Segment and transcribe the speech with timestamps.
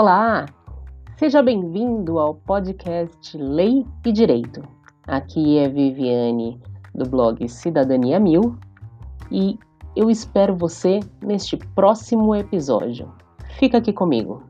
[0.00, 0.46] Olá!
[1.16, 4.62] Seja bem-vindo ao podcast Lei e Direito.
[5.04, 6.62] Aqui é Viviane,
[6.94, 8.56] do blog Cidadania Mil,
[9.28, 9.58] e
[9.96, 13.12] eu espero você neste próximo episódio.
[13.58, 14.40] Fica aqui comigo.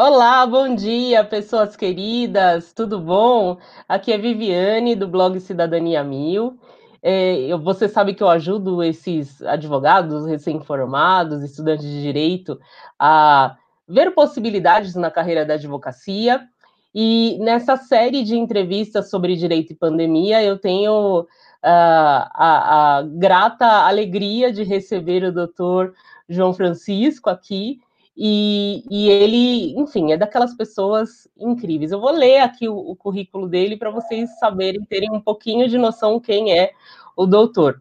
[0.00, 3.58] Olá, bom dia, pessoas queridas, tudo bom?
[3.86, 6.58] Aqui é Viviane, do blog Cidadania Mil.
[7.02, 12.58] É, você sabe que eu ajudo esses advogados recém-formados, estudantes de direito,
[12.98, 16.46] a ver possibilidades na carreira da advocacia.
[16.94, 21.26] E nessa série de entrevistas sobre direito e pandemia, eu tenho uh,
[21.62, 25.94] a, a, grata alegria de receber o doutor
[26.28, 27.80] João Francisco aqui.
[28.20, 31.92] E, e, ele, enfim, é daquelas pessoas incríveis.
[31.92, 35.78] Eu vou ler aqui o, o currículo dele para vocês saberem, terem um pouquinho de
[35.78, 36.72] noção quem é
[37.16, 37.80] o doutor.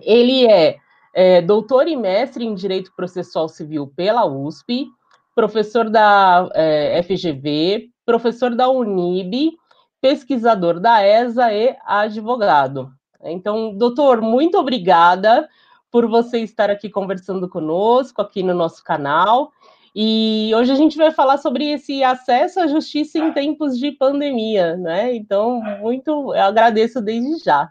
[0.00, 0.76] Ele é,
[1.12, 4.86] é doutor e mestre em Direito Processual Civil pela USP,
[5.34, 9.58] professor da é, FGV, professor da Unib,
[10.00, 12.92] pesquisador da ESA e advogado.
[13.24, 15.48] Então, doutor, muito obrigada
[15.92, 19.52] por você estar aqui conversando conosco, aqui no nosso canal.
[19.94, 24.74] E hoje a gente vai falar sobre esse acesso à justiça em tempos de pandemia,
[24.78, 25.14] né?
[25.14, 27.70] Então, muito, eu agradeço desde já.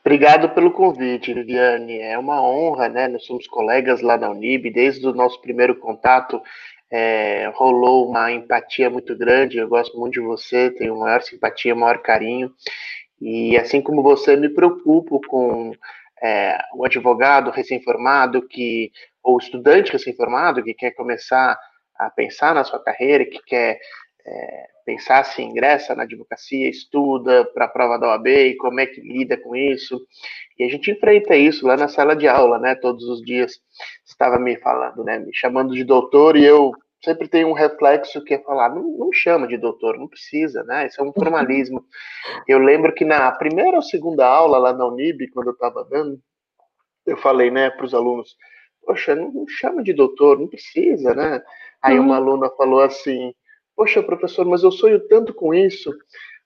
[0.00, 1.98] Obrigado pelo convite, Viviane.
[1.98, 3.06] É uma honra, né?
[3.06, 6.40] Nós somos colegas lá na Unib, desde o nosso primeiro contato
[6.90, 9.58] é, rolou uma empatia muito grande.
[9.58, 12.50] Eu gosto muito de você, tenho maior simpatia, maior carinho.
[13.20, 15.72] E assim como você, me preocupo com
[16.22, 18.90] é, o advogado recém-formado que
[19.22, 21.58] ou estudante recém-formado que quer começar
[21.96, 23.78] a pensar na sua carreira, que quer
[24.26, 28.86] é, pensar se ingressa na advocacia, estuda para a prova da OAB e como é
[28.86, 30.00] que lida com isso.
[30.58, 32.74] E a gente enfrenta isso lá na sala de aula, né?
[32.74, 33.60] Todos os dias
[34.06, 35.18] estava me falando, né?
[35.18, 36.72] Me chamando de doutor e eu
[37.04, 40.86] sempre tenho um reflexo que é falar, não, não chama de doutor, não precisa, né?
[40.86, 41.84] Isso é um formalismo.
[42.48, 46.20] Eu lembro que na primeira ou segunda aula lá na Unib, quando eu estava dando,
[47.06, 48.36] eu falei, né, para os alunos,
[48.84, 51.42] poxa, não, não, chama de doutor, não precisa, né?
[51.82, 52.14] Aí uma uhum.
[52.14, 53.32] aluna falou assim,
[53.74, 55.94] poxa, professor, mas eu sonho tanto com isso.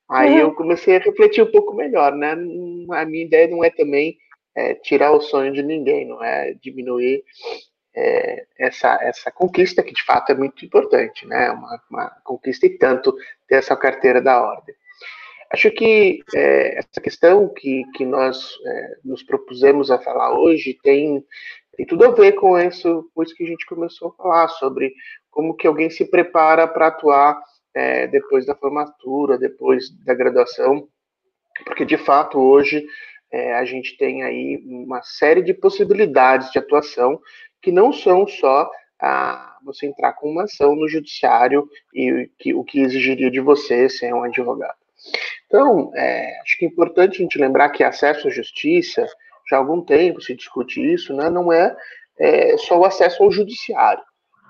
[0.09, 2.33] Aí eu comecei a refletir um pouco melhor, né?
[2.33, 4.17] A minha ideia não é também
[4.55, 7.25] é, tirar o sonho de ninguém, não é diminuir
[7.95, 11.51] é, essa, essa conquista que de fato é muito importante, né?
[11.51, 13.15] Uma, uma conquista e tanto
[13.47, 14.75] ter essa carteira da ordem.
[15.53, 21.23] Acho que é, essa questão que, que nós é, nos propusemos a falar hoje tem,
[21.77, 24.95] tem tudo a ver com isso, com isso que a gente começou a falar sobre
[25.31, 27.43] como que alguém se prepara para atuar
[27.75, 30.89] é, depois da formatura, depois da graduação,
[31.67, 32.87] porque de fato hoje
[33.33, 37.19] é, a gente tem aí uma série de possibilidades de atuação
[37.63, 38.71] que não são só
[39.01, 43.89] a, você entrar com uma ação no judiciário e que, o que exigiria de você
[43.89, 44.77] ser um advogado.
[45.47, 49.07] Então, é, acho que é importante a gente lembrar que acesso à justiça,
[49.49, 51.75] já há algum tempo se discute isso, né, não é,
[52.19, 54.03] é só o acesso ao judiciário.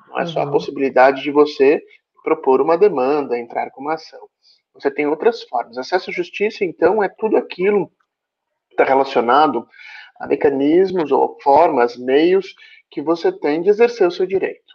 [0.08, 0.50] Não é só a uhum.
[0.50, 1.82] possibilidade de você
[2.22, 4.20] propor uma demanda, entrar com uma ação.
[4.74, 5.78] Você tem outras formas.
[5.78, 7.90] Acesso à justiça, então, é tudo aquilo
[8.72, 9.66] está relacionado
[10.18, 12.54] a mecanismos ou formas, meios
[12.90, 14.72] que você tem de exercer o seu direito.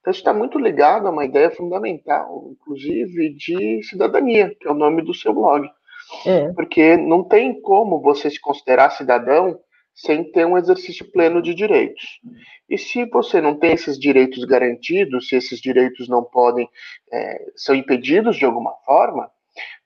[0.00, 4.74] Então, isso está muito ligado a uma ideia fundamental, inclusive, de cidadania, que é o
[4.74, 5.68] nome do seu blog.
[6.26, 6.52] É.
[6.54, 9.58] Porque não tem como você se considerar cidadão
[9.94, 12.20] sem ter um exercício pleno de direitos.
[12.68, 16.68] E se você não tem esses direitos garantidos, se esses direitos não podem,
[17.12, 19.30] é, são impedidos de alguma forma,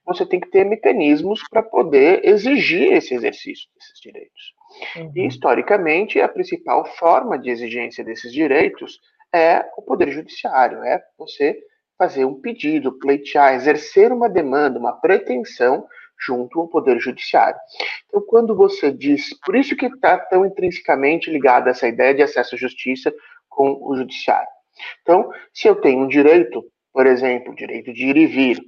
[0.05, 4.53] você tem que ter mecanismos para poder exigir esse exercício desses direitos.
[4.95, 5.11] Uhum.
[5.15, 8.99] E, historicamente, a principal forma de exigência desses direitos
[9.33, 11.57] é o Poder Judiciário, é você
[11.97, 15.85] fazer um pedido, pleitear, exercer uma demanda, uma pretensão
[16.19, 17.59] junto ao Poder Judiciário.
[18.07, 22.55] Então, quando você diz, por isso que está tão intrinsecamente ligada essa ideia de acesso
[22.55, 23.13] à justiça
[23.49, 24.47] com o Judiciário.
[25.01, 26.63] Então, se eu tenho um direito,
[26.93, 28.59] por exemplo, direito de ir e vir,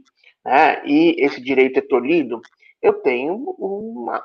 [0.49, 2.41] né, e esse direito é tolhido,
[2.81, 4.23] eu tenho uma,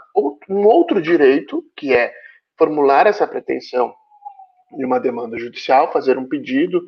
[0.48, 2.14] um outro direito, que é
[2.56, 3.94] formular essa pretensão
[4.74, 6.82] de uma demanda judicial, fazer um pedido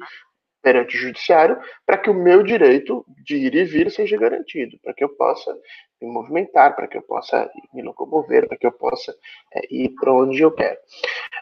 [0.62, 4.94] perante o judiciário para que o meu direito de ir e vir seja garantido, para
[4.94, 5.54] que eu possa
[6.00, 9.16] me movimentar, para que eu possa me locomover, para que eu possa
[9.52, 10.78] é, ir para onde eu quero.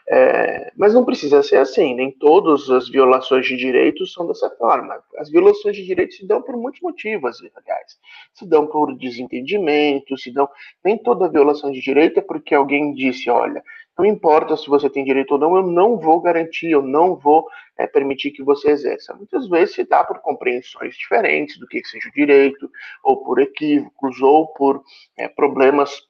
[0.07, 5.01] É, mas não precisa ser assim, nem todas as violações de direitos são dessa forma.
[5.17, 7.97] As violações de direitos se dão por muitos motivos, aliás.
[8.33, 10.47] Se dão por desentendimento, se dão.
[10.83, 13.63] Nem toda violação de direito é porque alguém disse: olha,
[13.97, 17.47] não importa se você tem direito ou não, eu não vou garantir, eu não vou
[17.77, 19.13] é, permitir que você exerça.
[19.13, 22.69] Muitas vezes se dá por compreensões diferentes do que seja o direito,
[23.03, 24.83] ou por equívocos, ou por
[25.17, 26.01] é, problemas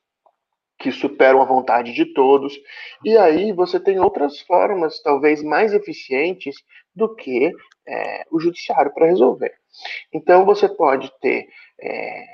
[0.80, 2.60] que superam a vontade de todos.
[3.04, 6.56] E aí você tem outras formas, talvez mais eficientes,
[6.96, 7.52] do que
[7.88, 9.54] é, o judiciário para resolver.
[10.12, 11.48] Então você pode ter
[11.80, 12.26] é,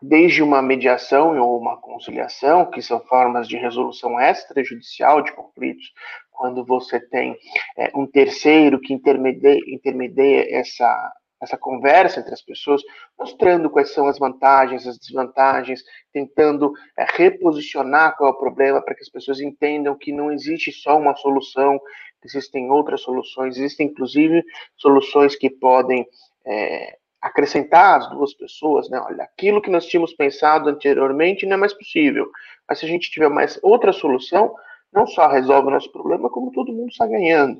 [0.00, 5.92] desde uma mediação ou uma conciliação, que são formas de resolução extrajudicial de conflitos,
[6.30, 7.36] quando você tem
[7.76, 11.12] é, um terceiro que intermedia, intermedia essa,
[11.42, 12.80] essa conversa entre as pessoas,
[13.18, 18.94] mostrando quais são as vantagens, as desvantagens, tentando é, reposicionar qual é o problema para
[18.94, 21.80] que as pessoas entendam que não existe só uma solução,
[22.24, 24.44] existem outras soluções, existem inclusive
[24.76, 26.06] soluções que podem
[26.46, 29.00] é, acrescentar as duas pessoas, né?
[29.00, 32.30] Olha, aquilo que nós tínhamos pensado anteriormente não é mais possível,
[32.68, 34.54] mas se a gente tiver mais outra solução,
[34.92, 37.58] não só resolve o nosso problema, como todo mundo está ganhando.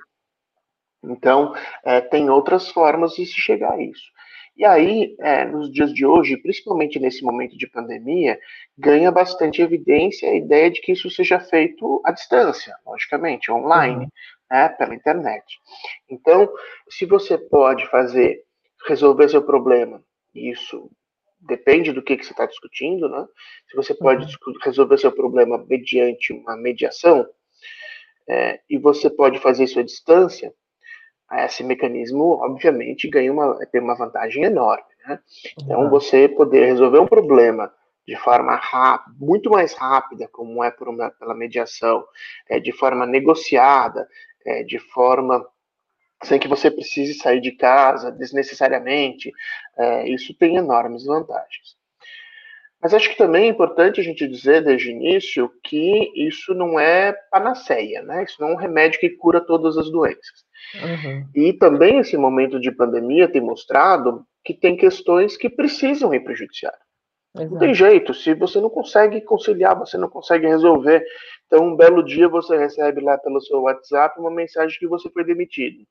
[1.04, 4.10] Então, é, tem outras formas de se chegar a isso.
[4.58, 8.36] E aí, é, nos dias de hoje, principalmente nesse momento de pandemia,
[8.76, 14.10] ganha bastante evidência a ideia de que isso seja feito à distância, logicamente, online, uhum.
[14.50, 15.44] né, pela internet.
[16.10, 16.52] Então,
[16.90, 18.42] se você pode fazer,
[18.86, 20.02] resolver seu problema,
[20.34, 20.90] isso
[21.40, 23.26] depende do que, que você está discutindo, né?
[23.68, 24.54] Se você pode uhum.
[24.62, 27.26] resolver seu problema mediante uma mediação,
[28.28, 30.52] é, e você pode fazer isso à distância,
[31.44, 34.84] esse mecanismo, obviamente, ganha uma, tem uma vantagem enorme.
[35.06, 35.20] Né?
[35.62, 35.90] Então, uhum.
[35.90, 37.72] você poder resolver um problema
[38.06, 42.02] de forma rápida, muito mais rápida, como é uma, pela mediação,
[42.48, 44.08] é, de forma negociada,
[44.46, 45.46] é, de forma
[46.24, 49.32] sem que você precise sair de casa desnecessariamente,
[49.76, 51.76] é, isso tem enormes vantagens.
[52.80, 56.78] Mas acho que também é importante a gente dizer desde o início que isso não
[56.78, 58.22] é panaceia, né?
[58.22, 60.44] Isso não é um remédio que cura todas as doenças.
[60.74, 61.26] Uhum.
[61.34, 66.32] E também esse momento de pandemia tem mostrado que tem questões que precisam ir para
[66.32, 66.78] o judiciário.
[67.36, 67.52] Exato.
[67.52, 71.04] Não tem jeito, se você não consegue conciliar, você não consegue resolver.
[71.46, 75.24] Então, um belo dia você recebe lá pelo seu WhatsApp uma mensagem que você foi
[75.24, 75.84] demitido.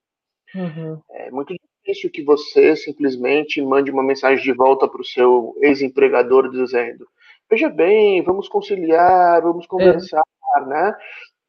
[0.55, 0.99] Uhum.
[1.11, 1.53] É muito
[1.83, 7.07] difícil que você simplesmente mande uma mensagem de volta para o seu ex-empregador dizendo:
[7.49, 9.67] Veja bem, vamos conciliar, vamos é.
[9.67, 10.23] conversar,
[10.57, 10.65] é.
[10.65, 10.95] né?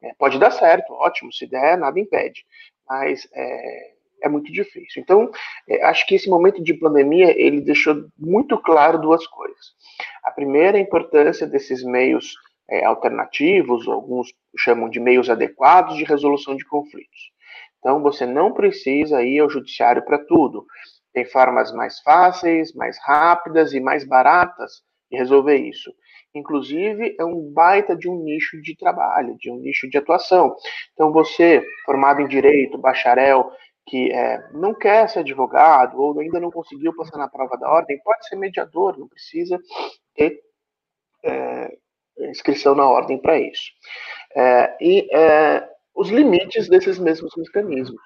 [0.01, 2.45] É, pode dar certo, ótimo, se der, nada impede
[2.89, 3.91] mas é,
[4.23, 5.01] é muito difícil.
[5.01, 5.29] Então,
[5.67, 9.73] é, acho que esse momento de pandemia ele deixou muito claro duas coisas.
[10.23, 12.33] A primeira, a importância desses meios
[12.67, 17.31] é, alternativos, alguns chamam de meios adequados de resolução de conflitos.
[17.79, 20.65] Então, você não precisa ir ao judiciário para tudo.
[21.13, 25.91] Tem formas mais fáceis, mais rápidas e mais baratas de resolver isso
[26.33, 30.55] inclusive, é um baita de um nicho de trabalho, de um nicho de atuação.
[30.93, 33.51] Então, você, formado em direito, bacharel,
[33.87, 37.99] que é, não quer ser advogado ou ainda não conseguiu passar na prova da ordem,
[38.03, 39.59] pode ser mediador, não precisa
[40.13, 40.39] ter
[41.23, 41.71] é,
[42.29, 43.71] inscrição na ordem para isso.
[44.35, 45.67] É, e é,
[45.99, 48.01] os limites desses mesmos mecanismos.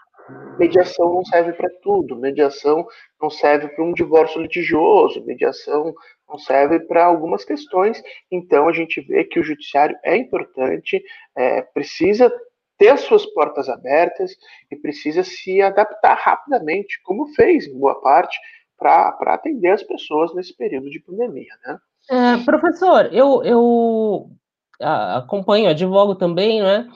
[0.57, 2.87] Mediação não serve para tudo, mediação
[3.21, 5.93] não serve para um divórcio litigioso, mediação
[6.27, 8.01] não serve para algumas questões.
[8.31, 11.03] Então, a gente vê que o judiciário é importante,
[11.37, 12.33] é, precisa
[12.79, 14.31] ter as suas portas abertas
[14.71, 18.35] e precisa se adaptar rapidamente, como fez em boa parte,
[18.75, 21.53] para atender as pessoas nesse período de pandemia.
[21.65, 21.77] Né?
[22.09, 24.31] É, professor, eu, eu
[24.79, 26.89] acompanho, advogo também, né?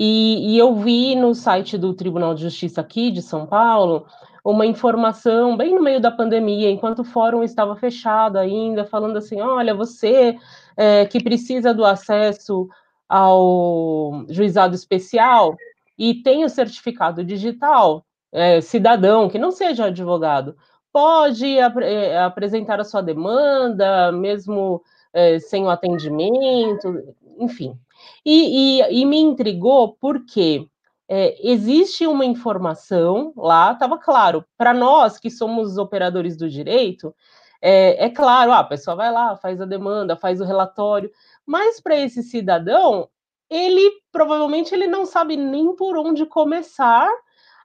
[0.00, 4.06] E, e eu vi no site do Tribunal de Justiça aqui de São Paulo
[4.44, 9.40] uma informação bem no meio da pandemia, enquanto o fórum estava fechado ainda, falando assim:
[9.40, 10.38] olha, você
[10.76, 12.68] é, que precisa do acesso
[13.08, 15.56] ao juizado especial
[15.98, 20.56] e tem o certificado digital, é, cidadão que não seja advogado,
[20.92, 24.80] pode ap é, apresentar a sua demanda, mesmo
[25.12, 27.76] é, sem o atendimento, enfim.
[28.24, 30.66] E, e, e me intrigou porque
[31.08, 37.14] é, existe uma informação lá, estava claro, para nós que somos operadores do direito,
[37.60, 41.10] é, é, claro, ah, a pessoa vai lá, faz a demanda, faz o relatório,
[41.46, 43.08] mas para esse cidadão,
[43.50, 47.10] ele provavelmente ele não sabe nem por onde começar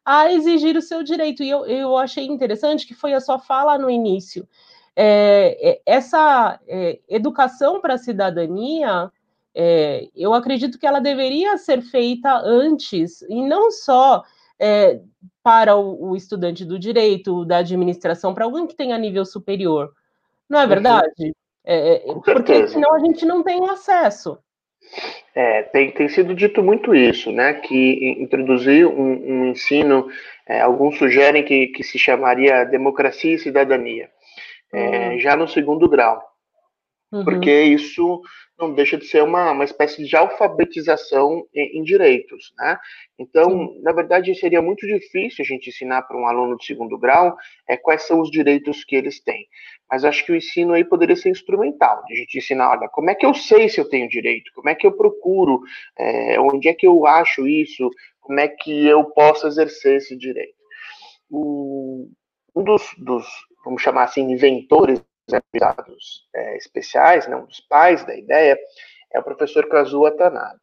[0.05, 1.43] a exigir o seu direito.
[1.43, 4.47] E eu, eu achei interessante que foi a sua fala no início.
[4.95, 9.11] É, é essa é, educação para a cidadania
[9.55, 14.23] é, eu acredito que ela deveria ser feita antes, e não só
[14.59, 14.99] é,
[15.43, 19.93] para o, o, estudante do direito, da administração, para alguém que tenha nível superior.
[20.49, 21.33] Não é verdade?
[21.65, 24.37] É, é porque senão a gente não tem acesso.
[25.35, 27.53] É, tem, tem sido dito muito isso, né?
[27.53, 30.07] Que introduzir um, um ensino,
[30.47, 34.09] é, alguns sugerem que, que se chamaria democracia e cidadania,
[34.71, 35.19] é, uhum.
[35.19, 36.21] já no segundo grau,
[37.11, 37.23] uhum.
[37.23, 38.21] porque isso
[38.57, 42.77] não deixa de ser uma, uma espécie de alfabetização em, em direitos, né?
[43.17, 43.81] Então, Sim.
[43.81, 47.35] na verdade, seria muito difícil a gente ensinar para um aluno de segundo grau
[47.67, 49.47] é, quais são os direitos que eles têm.
[49.89, 53.09] Mas acho que o ensino aí poderia ser instrumental, de a gente ensinar, olha, como
[53.09, 54.51] é que eu sei se eu tenho direito?
[54.53, 55.61] Como é que eu procuro?
[55.97, 57.89] É, onde é que eu acho isso?
[58.21, 60.55] Como é que eu posso exercer esse direito?
[61.29, 62.07] O,
[62.55, 63.25] um dos, dos,
[63.65, 65.03] vamos chamar assim, inventores
[65.51, 68.57] cuidados é, especiais, né, um dos pais da ideia,
[69.11, 70.59] é o professor Kazuo Watanabe.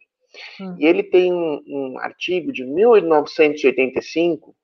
[0.61, 0.77] Hum.
[0.79, 4.55] E ele tem um, um, artigo de 1985,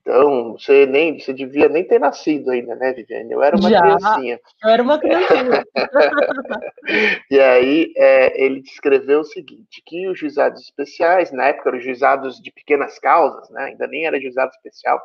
[0.00, 3.32] então você nem você devia nem ter nascido ainda, né, Viviane?
[3.32, 4.40] Eu era uma Já, criancinha.
[4.62, 5.64] Eu era uma criancinha.
[7.30, 12.40] e aí é, ele descreveu o seguinte, que os juizados especiais, na época eram juizados
[12.40, 15.00] de pequenas causas, né, ainda nem era juizado especial,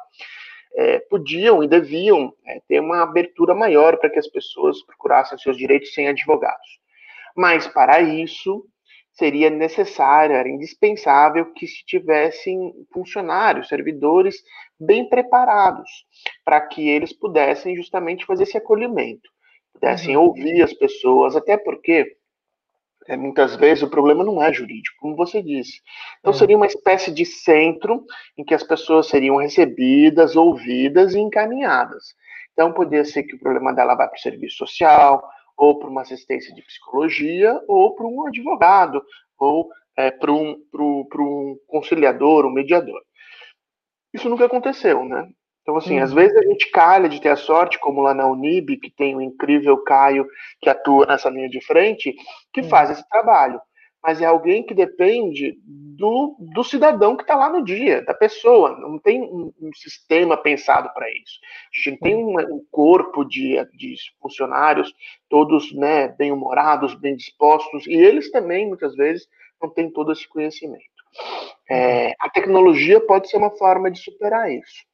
[0.76, 5.58] é, podiam e deviam é, ter uma abertura maior para que as pessoas procurassem seus
[5.58, 6.80] direitos sem advogados.
[7.36, 8.66] Mas, para isso,
[9.14, 14.36] seria necessário, era indispensável que se tivessem funcionários, servidores
[14.80, 15.90] bem preparados,
[16.44, 19.30] para que eles pudessem justamente fazer esse acolhimento,
[19.74, 20.24] pudessem uhum.
[20.24, 22.18] ouvir as pessoas, até porque
[23.08, 25.82] é, muitas vezes o problema não é jurídico, como você disse.
[26.20, 26.36] Então é.
[26.36, 28.04] seria uma espécie de centro
[28.38, 32.16] em que as pessoas seriam recebidas, ouvidas e encaminhadas.
[32.54, 35.24] Então poderia ser que o problema dela vá para o serviço social,
[35.58, 39.04] ou para uma assistência de psicologia, ou para um advogado,
[39.38, 43.02] ou é, para um, um conciliador, um mediador.
[44.14, 45.30] Isso nunca aconteceu, né?
[45.66, 46.18] Então, assim, às uhum.
[46.18, 49.22] vezes a gente calha de ter a sorte, como lá na Unib, que tem o
[49.22, 50.28] incrível Caio
[50.62, 52.16] que atua nessa linha de frente,
[52.54, 52.70] que uhum.
[52.70, 53.60] faz esse trabalho.
[54.04, 58.78] Mas é alguém que depende do, do cidadão que está lá no dia, da pessoa.
[58.78, 61.40] Não tem um, um sistema pensado para isso.
[61.76, 64.94] A gente tem um, um corpo de, de funcionários,
[65.28, 69.28] todos né, bem-humorados, bem dispostos, e eles também, muitas vezes,
[69.60, 70.86] não têm todo esse conhecimento.
[71.68, 74.86] É, a tecnologia pode ser uma forma de superar isso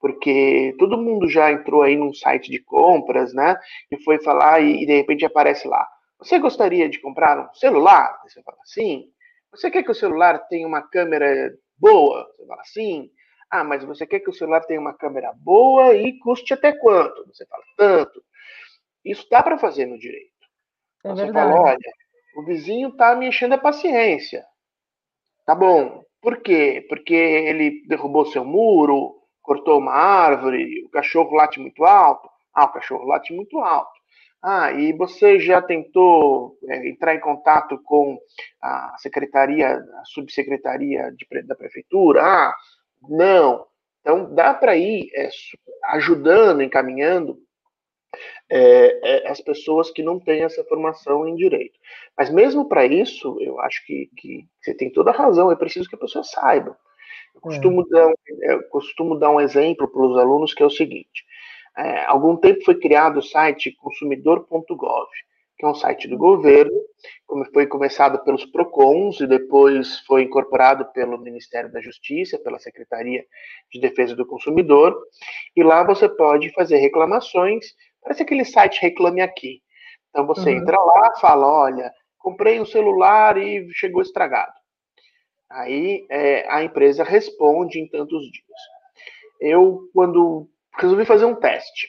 [0.00, 3.56] porque todo mundo já entrou aí num site de compras, né?
[3.90, 5.86] E foi falar e, e, de repente aparece lá.
[6.18, 8.18] Você gostaria de comprar um celular?
[8.24, 9.10] Você fala sim.
[9.52, 12.26] Você quer que o celular tenha uma câmera boa?
[12.36, 13.10] Você fala sim.
[13.50, 17.26] Ah, mas você quer que o celular tenha uma câmera boa e custe até quanto?
[17.26, 18.22] Você fala tanto.
[19.04, 20.30] Isso dá para fazer no direito.
[21.04, 21.52] É você verdade.
[21.52, 21.92] fala, olha,
[22.36, 24.44] o vizinho está me enchendo a paciência.
[25.44, 26.04] Tá bom.
[26.22, 26.86] Por quê?
[26.88, 32.28] Porque ele derrubou seu muro, cortou uma árvore, o cachorro late muito alto.
[32.54, 34.00] Ah, o cachorro late muito alto.
[34.42, 38.18] Ah, e você já tentou é, entrar em contato com
[38.62, 42.22] a secretaria, a subsecretaria de, da prefeitura?
[42.22, 42.54] Ah,
[43.08, 43.66] não.
[44.00, 45.28] Então, dá para ir é,
[45.92, 47.38] ajudando, encaminhando
[48.48, 51.78] é, é, as pessoas que não têm essa formação em direito.
[52.16, 55.88] Mas mesmo para isso, eu acho que, que, você tem toda a razão, é preciso
[55.88, 56.76] que a pessoa saiba.
[57.34, 57.84] Eu costumo, é.
[57.90, 61.24] dar, eu costumo dar um exemplo para os alunos que é o seguinte:
[61.76, 65.08] é, algum tempo foi criado o site consumidor.gov,
[65.58, 66.78] que é um site do governo,
[67.26, 73.24] como foi começado pelos PROCONs e depois foi incorporado pelo Ministério da Justiça, pela Secretaria
[73.72, 74.96] de Defesa do Consumidor,
[75.56, 77.66] e lá você pode fazer reclamações,
[78.02, 79.62] parece aquele site Reclame Aqui.
[80.10, 80.58] Então você uhum.
[80.58, 84.59] entra lá, fala, olha, comprei um celular e chegou estragado.
[85.50, 88.46] Aí é, a empresa responde em tantos dias.
[89.40, 91.88] Eu, quando resolvi fazer um teste,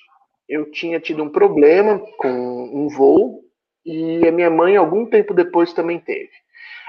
[0.49, 3.41] eu tinha tido um problema com um voo
[3.85, 6.31] e a minha mãe, algum tempo depois, também teve.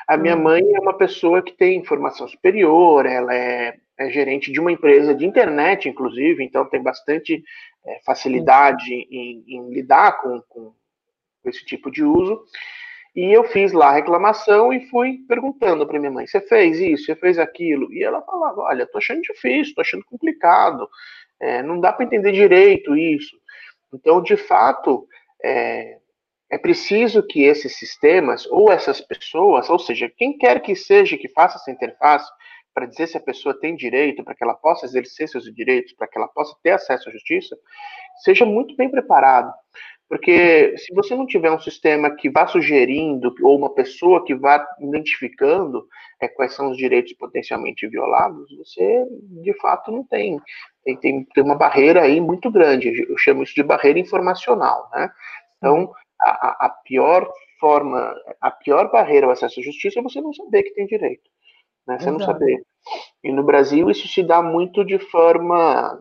[0.08, 0.42] A minha hum.
[0.42, 5.14] mãe é uma pessoa que tem formação superior, ela é, é gerente de uma empresa
[5.14, 7.42] de internet, inclusive, então tem bastante
[7.86, 10.74] é, facilidade em, em lidar com, com
[11.44, 12.42] esse tipo de uso.
[13.14, 17.04] E eu fiz lá a reclamação e fui perguntando para minha mãe: você fez isso,
[17.04, 17.92] você fez aquilo?
[17.92, 20.88] E ela falava: olha, tô achando difícil, tô achando complicado,
[21.40, 23.36] é, não dá para entender direito isso.
[23.92, 25.06] Então, de fato,
[25.44, 25.98] é,
[26.50, 31.28] é preciso que esses sistemas ou essas pessoas, ou seja, quem quer que seja que
[31.28, 32.30] faça essa interface,
[32.74, 36.06] para dizer se a pessoa tem direito, para que ela possa exercer seus direitos, para
[36.06, 37.56] que ela possa ter acesso à justiça,
[38.22, 39.52] seja muito bem preparado.
[40.12, 44.62] Porque se você não tiver um sistema que vá sugerindo, ou uma pessoa que vá
[44.78, 45.88] identificando
[46.20, 49.06] é, quais são os direitos potencialmente violados, você
[49.42, 50.38] de fato não tem.
[50.84, 53.06] Tem, tem, tem uma barreira aí muito grande.
[53.08, 54.86] Eu chamo isso de barreira informacional.
[54.92, 55.10] Né?
[55.56, 55.90] Então,
[56.20, 57.26] a, a, pior
[57.58, 61.30] forma, a pior barreira ao acesso à justiça é você não saber que tem direito.
[61.88, 61.98] Né?
[61.98, 62.18] Você Exato.
[62.18, 62.62] não saber.
[63.24, 65.98] E no Brasil isso se dá muito de forma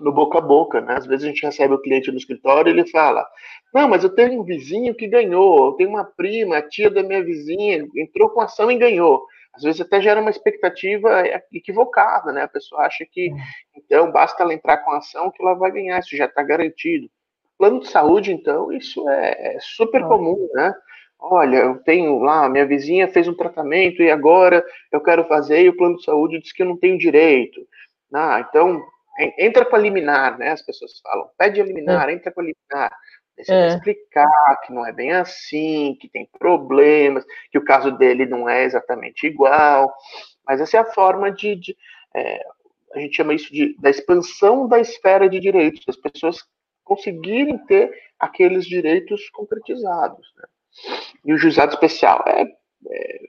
[0.00, 0.94] no boca a boca, né?
[0.96, 3.26] Às vezes a gente recebe o cliente no escritório e ele fala:
[3.72, 7.02] Não, mas eu tenho um vizinho que ganhou, eu tenho uma prima, a tia da
[7.02, 9.24] minha vizinha, entrou com ação e ganhou.
[9.54, 11.22] Às vezes até gera uma expectativa
[11.52, 12.42] equivocada, né?
[12.42, 13.34] A pessoa acha que, é.
[13.76, 17.08] então, basta ela entrar com ação que ela vai ganhar, isso já está garantido.
[17.56, 20.74] Plano de saúde, então, isso é, é super comum, né?
[21.20, 25.68] Olha, eu tenho lá, minha vizinha fez um tratamento e agora eu quero fazer e
[25.68, 27.60] o plano de saúde diz que eu não tenho direito.
[28.12, 28.84] Ah, então,
[29.38, 30.50] entra com a liminar, né?
[30.50, 32.12] As pessoas falam, pede a liminar, é.
[32.12, 32.96] entra com a liminar.
[33.36, 33.68] Você é.
[33.68, 38.64] explicar que não é bem assim, que tem problemas, que o caso dele não é
[38.64, 39.92] exatamente igual.
[40.46, 41.56] Mas essa é a forma de.
[41.56, 41.76] de
[42.14, 42.40] é,
[42.94, 46.44] a gente chama isso de da expansão da esfera de direitos, das pessoas
[46.84, 50.32] conseguirem ter aqueles direitos concretizados.
[50.36, 50.44] Né?
[51.24, 53.20] E o juizado especial é, é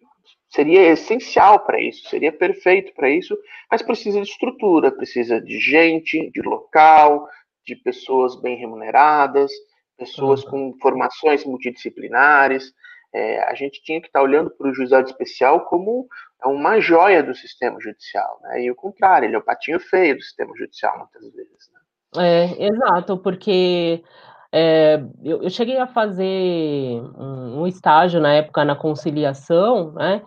[0.55, 3.37] seria essencial para isso, seria perfeito para isso,
[3.69, 7.27] mas precisa de estrutura, precisa de gente, de local,
[7.65, 9.51] de pessoas bem remuneradas,
[9.97, 10.71] pessoas uhum.
[10.71, 12.73] com formações multidisciplinares.
[13.13, 16.07] É, a gente tinha que estar tá olhando para o juizado especial como
[16.45, 18.63] uma joia do sistema judicial, né?
[18.63, 21.71] E o contrário, ele é o patinho feio do sistema judicial, muitas vezes.
[21.73, 21.79] Né?
[22.17, 24.03] É, exato, porque
[24.51, 27.34] é, eu, eu, cheguei a fazer um,
[27.65, 30.21] um, estágio na época na conciliação, né?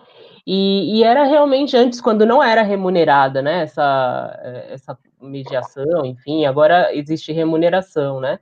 [0.46, 3.62] E, e, era realmente antes, quando não era remunerada, né?
[3.62, 8.38] Essa, é, essa mediação, enfim, agora existe remuneração, né?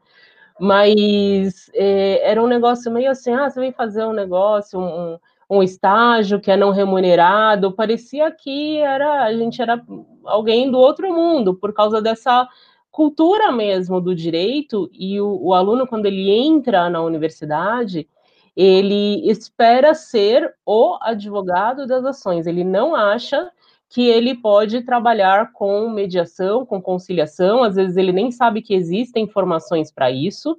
[0.61, 5.19] Mas é, era um negócio meio assim, ah, você vem fazer um negócio, um,
[5.51, 9.83] um estágio que é não remunerado, parecia que era a gente era
[10.25, 12.49] alguém do outro mundo, por causa dessa
[12.91, 18.09] cultura mesmo do direito, e o, o aluno, quando ele entra na universidade,
[18.57, 23.51] ele espera ser o advogado das ações, ele não acha
[23.89, 29.29] que ele pode trabalhar com mediação, com conciliação, às vezes ele nem sabe que existem
[29.29, 30.57] formações para isso,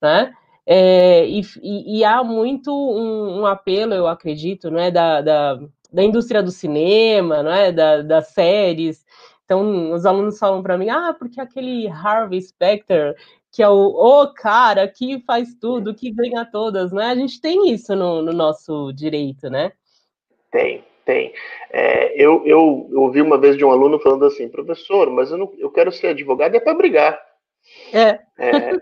[0.00, 0.32] né?
[0.64, 5.60] É, e, e, há muito um, um, apelo, eu acredito, não é, da, da,
[5.92, 9.04] da indústria do cinema, não é, da, das séries,
[9.50, 13.16] então, os alunos falam para mim, ah, porque aquele Harvey Specter,
[13.52, 17.06] que é o, o, cara que faz tudo, que ganha todas, né?
[17.06, 19.72] A gente tem isso no, no nosso direito, né?
[20.50, 21.32] Tem, tem.
[21.70, 25.38] É, eu, eu, eu, ouvi uma vez de um aluno falando assim, professor, mas eu,
[25.38, 27.20] não, eu quero ser advogado é para brigar.
[27.92, 28.20] É.
[28.38, 28.72] é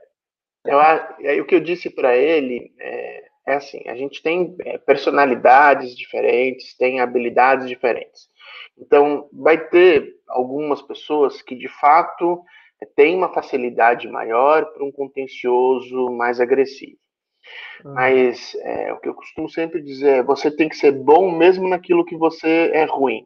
[0.64, 4.76] eu, aí o que eu disse para ele é, é, assim, a gente tem é,
[4.76, 8.28] personalidades diferentes, tem habilidades diferentes.
[8.76, 12.44] Então, vai ter algumas pessoas que, de fato,
[12.86, 16.96] têm uma facilidade maior para um contencioso mais agressivo.
[17.84, 17.94] Uhum.
[17.94, 21.68] Mas é, o que eu costumo sempre dizer é: você tem que ser bom mesmo
[21.68, 23.24] naquilo que você é ruim.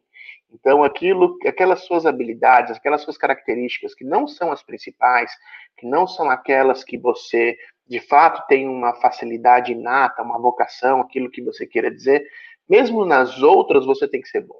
[0.51, 5.31] Então, aquilo, aquelas suas habilidades, aquelas suas características que não são as principais,
[5.77, 11.29] que não são aquelas que você de fato tem uma facilidade inata, uma vocação, aquilo
[11.29, 12.25] que você queira dizer,
[12.69, 14.59] mesmo nas outras você tem que ser bom.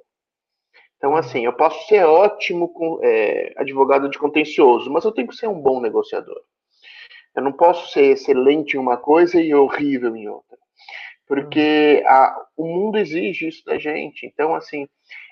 [1.04, 5.36] Então, assim, eu posso ser ótimo com, é, advogado de contencioso, mas eu tenho que
[5.36, 6.40] ser um bom negociador.
[7.36, 10.56] Eu não posso ser excelente em uma coisa e horrível em outra.
[11.28, 12.08] Porque uhum.
[12.08, 14.24] a, o mundo exige isso da gente.
[14.24, 14.88] Então, assim,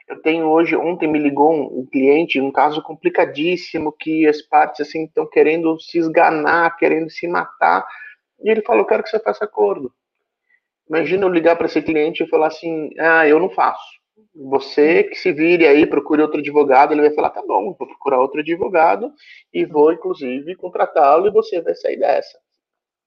[0.06, 4.86] eu tenho hoje, ontem me ligou um, um cliente, um caso complicadíssimo, que as partes,
[4.86, 7.82] assim, estão querendo se esganar, querendo se matar.
[8.44, 9.90] E ele falou, eu quero que você faça acordo.
[10.86, 14.01] Imagina eu ligar para esse cliente e falar assim, ah, eu não faço
[14.34, 18.20] você que se vire aí, procure outro advogado, ele vai falar, tá bom, vou procurar
[18.20, 19.12] outro advogado
[19.52, 22.38] e vou, inclusive, contratá-lo e você vai sair dessa.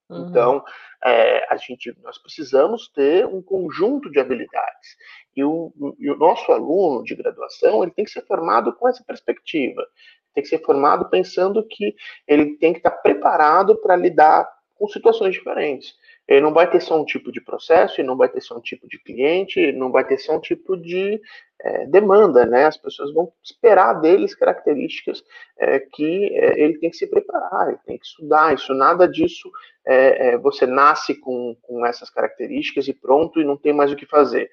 [0.08, 0.28] Uhum.
[0.28, 0.64] Então,
[1.04, 4.96] é, a gente, nós precisamos ter um conjunto de habilidades.
[5.34, 9.04] E o, e o, nosso aluno de graduação, ele tem que ser formado com essa
[9.04, 9.86] perspectiva.
[10.34, 11.94] Tem que ser formado pensando que
[12.26, 15.94] ele tem que estar preparado para lidar com situações diferentes.
[16.28, 18.60] Ele não vai ter só um tipo de processo, ele não vai ter só um
[18.60, 21.20] tipo de cliente, ele não vai ter só um tipo de
[21.60, 22.66] é, demanda, né?
[22.66, 25.22] As pessoas vão esperar deles características
[25.58, 28.54] é, que é, ele tem que se preparar, ele tem que estudar.
[28.54, 29.50] Isso nada disso
[29.86, 33.96] é, é, você nasce com, com essas características e pronto e não tem mais o
[33.96, 34.50] que fazer.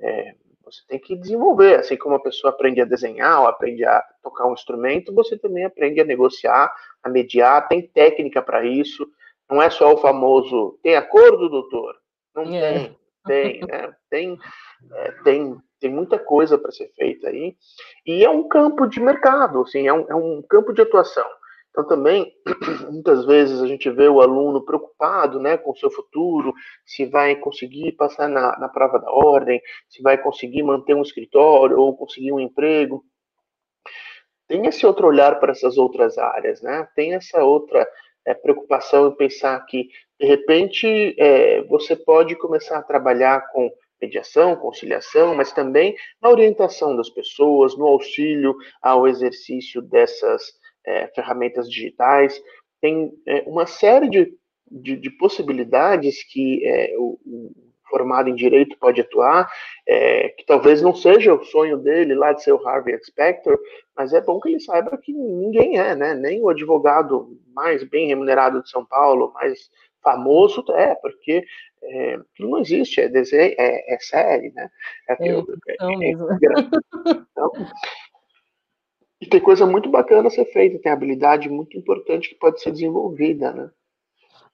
[0.00, 0.34] É,
[0.64, 4.46] você tem que desenvolver, assim como a pessoa aprende a desenhar ou aprende a tocar
[4.46, 9.06] um instrumento, você também aprende a negociar, a mediar, tem técnica para isso.
[9.50, 11.94] Não é só o famoso tem acordo, doutor?
[12.34, 12.72] Não é.
[12.72, 13.92] tem, tem, né?
[14.10, 14.38] Tem,
[14.92, 17.56] é, tem, tem muita coisa para ser feita aí.
[18.04, 21.26] E é um campo de mercado, assim, é um, é um campo de atuação.
[21.76, 22.32] Então, também,
[22.90, 26.54] muitas vezes a gente vê o aluno preocupado né, com o seu futuro,
[26.86, 31.78] se vai conseguir passar na, na prova da ordem, se vai conseguir manter um escritório
[31.78, 33.04] ou conseguir um emprego.
[34.48, 36.88] Tem esse outro olhar para essas outras áreas, né?
[36.96, 37.86] Tem essa outra
[38.26, 39.88] é, preocupação em pensar que,
[40.20, 46.96] de repente, é, você pode começar a trabalhar com mediação, conciliação, mas também na orientação
[46.96, 50.42] das pessoas, no auxílio ao exercício dessas
[50.84, 52.40] é, ferramentas digitais.
[52.80, 54.34] Tem é, uma série de,
[54.70, 59.50] de, de possibilidades que é, o, o, formado em direito pode atuar,
[59.86, 63.58] é, que talvez não seja o sonho dele lá de ser o Harvey Specter,
[63.96, 66.14] mas é bom que ele saiba que ninguém é, né?
[66.14, 69.70] Nem o advogado mais bem remunerado de São Paulo, mais
[70.02, 71.44] famoso é, porque
[71.82, 74.70] é, não existe, é desenho, é, é série, né?
[75.08, 77.52] É, é, é, então,
[79.20, 82.70] e tem coisa muito bacana a ser feita, tem habilidade muito importante que pode ser
[82.72, 83.70] desenvolvida, né?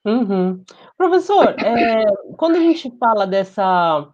[0.05, 0.62] Uhum.
[0.97, 2.05] Professor, é,
[2.37, 4.09] quando a gente fala dessa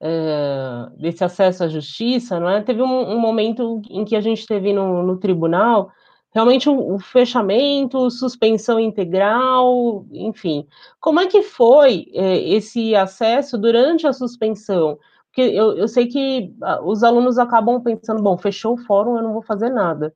[0.00, 2.60] é, desse acesso à justiça, não é?
[2.60, 5.90] Teve um, um, momento em que a gente teve no, no tribunal
[6.34, 10.66] realmente o, o, fechamento, suspensão integral, enfim.
[10.98, 14.98] Como é que foi é, esse acesso durante a suspensão?
[15.26, 19.22] Porque eu, eu sei que ah, os alunos acabam pensando, bom, fechou o fórum, eu
[19.22, 20.12] não vou fazer nada.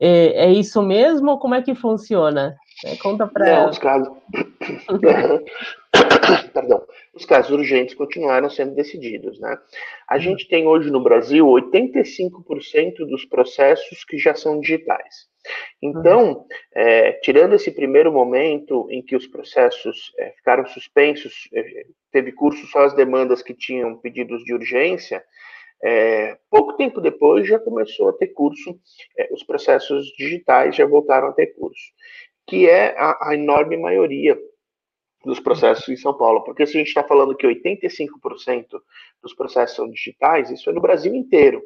[0.00, 2.56] É, é isso mesmo ou como é que funciona?
[2.84, 3.68] É, conta para.
[3.68, 4.08] Os casos.
[6.52, 6.84] Perdão.
[7.14, 9.58] Os casos urgentes continuaram sendo decididos, né?
[10.08, 10.20] A uhum.
[10.20, 15.28] gente tem hoje no Brasil 85% dos processos que já são digitais.
[15.82, 22.32] Então, é, tirando esse primeiro momento em que os processos é, ficaram suspensos, é, teve
[22.32, 25.22] curso só as demandas que tinham pedidos de urgência,
[25.82, 28.78] é, pouco tempo depois já começou a ter curso,
[29.16, 31.92] é, os processos digitais já voltaram a ter curso,
[32.46, 34.36] que é a, a enorme maioria
[35.24, 38.66] dos processos em São Paulo, porque se a gente está falando que 85%
[39.22, 41.62] dos processos são digitais, isso é no Brasil inteiro,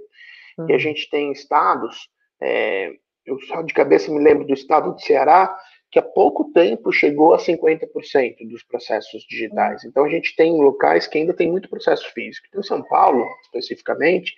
[0.58, 0.70] uhum.
[0.70, 2.08] e a gente tem estados
[2.40, 2.92] é,
[3.24, 5.56] eu só de cabeça me lembro do estado de Ceará,
[5.90, 9.84] que há pouco tempo chegou a 50% dos processos digitais.
[9.84, 12.46] Então a gente tem locais que ainda tem muito processo físico.
[12.48, 14.34] Então, em São Paulo, especificamente,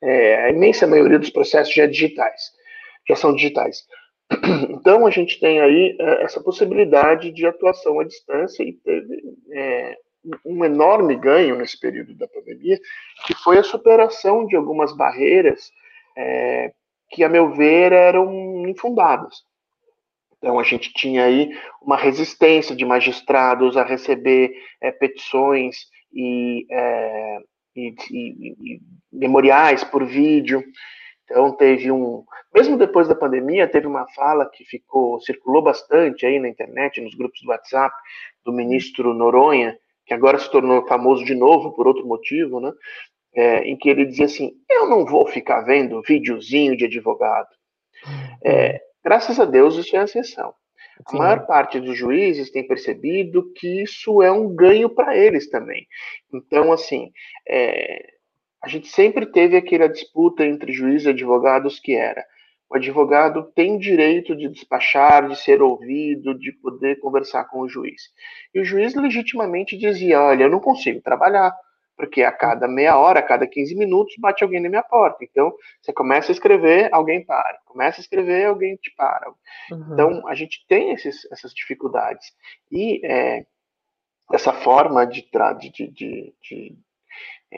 [0.00, 2.52] é, a imensa maioria dos processos já é digitais,
[3.08, 3.84] já são digitais.
[4.82, 9.96] Então a gente tem aí é, essa possibilidade de atuação à distância e teve é,
[10.44, 12.78] um enorme ganho nesse período da pandemia,
[13.26, 15.70] que foi a superação de algumas barreiras
[16.16, 16.72] é,
[17.10, 19.42] que, a meu ver, eram infundadas.
[20.38, 27.38] Então, a gente tinha aí uma resistência de magistrados a receber é, petições e, é,
[27.76, 28.80] e, e, e,
[29.12, 30.64] memoriais por vídeo.
[31.24, 32.24] Então, teve um.
[32.54, 37.14] Mesmo depois da pandemia, teve uma fala que ficou, circulou bastante aí na internet, nos
[37.14, 37.94] grupos do WhatsApp,
[38.44, 42.72] do ministro Noronha, que agora se tornou famoso de novo por outro motivo, né?
[43.34, 47.48] é, em que ele dizia assim: Eu não vou ficar vendo videozinho de advogado.
[48.44, 50.54] É, graças a Deus, isso é a exceção.
[51.06, 55.86] A maior parte dos juízes tem percebido que isso é um ganho para eles também.
[56.32, 57.10] Então, assim,
[57.48, 58.06] é,
[58.62, 62.24] a gente sempre teve aquela disputa entre juízes e advogados que era
[62.72, 68.04] o advogado tem direito de despachar, de ser ouvido, de poder conversar com o juiz.
[68.54, 71.54] E o juiz legitimamente dizia: Olha, eu não consigo trabalhar,
[71.94, 75.22] porque a cada meia hora, a cada 15 minutos, bate alguém na minha porta.
[75.22, 77.58] Então, você começa a escrever, alguém para.
[77.66, 79.28] Começa a escrever, alguém te para.
[79.70, 79.92] Uhum.
[79.92, 82.32] Então, a gente tem esses, essas dificuldades.
[82.70, 83.44] E é,
[84.32, 85.28] essa forma de,
[85.60, 86.78] de, de, de,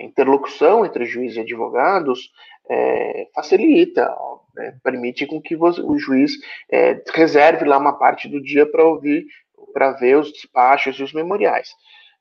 [0.02, 2.30] interlocução entre juiz e advogados
[2.68, 4.14] é, facilita,
[4.54, 6.32] né, permite com que o juiz
[6.70, 9.26] é, reserve lá uma parte do dia para ouvir,
[9.72, 11.68] para ver os despachos e os memoriais.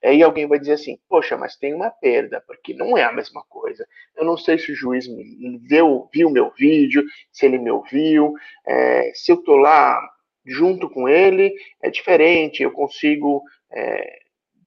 [0.03, 3.41] Aí alguém vai dizer assim, poxa, mas tem uma perda, porque não é a mesma
[3.47, 3.87] coisa.
[4.17, 8.33] Eu não sei se o juiz me viu, viu meu vídeo, se ele me ouviu,
[8.67, 9.97] é, se eu estou lá
[10.45, 14.22] junto com ele, é diferente, eu consigo é,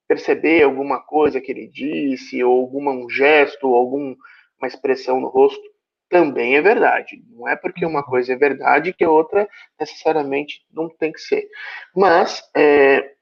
[0.07, 4.17] perceber alguma coisa que ele disse, ou algum um gesto, ou alguma
[4.65, 5.63] expressão no rosto,
[6.09, 7.23] também é verdade.
[7.31, 11.49] Não é porque uma coisa é verdade que a outra necessariamente não tem que ser.
[11.95, 13.13] Mas é,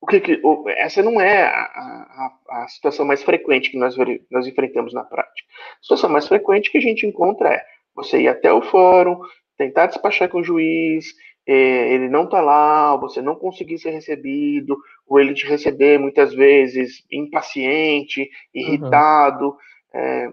[0.00, 3.94] o que, que o, essa não é a, a, a, situação mais frequente que nós,
[4.30, 5.48] nós enfrentamos na prática.
[5.78, 7.62] A situação mais frequente que a gente encontra é
[7.94, 9.18] você ir até o fórum,
[9.56, 11.06] tentar despachar com o juiz,
[11.46, 16.34] é, ele não está lá, você não conseguir ser recebido, ou ele te receber muitas
[16.34, 19.46] vezes impaciente, irritado.
[19.46, 19.56] Uhum.
[19.94, 20.32] É,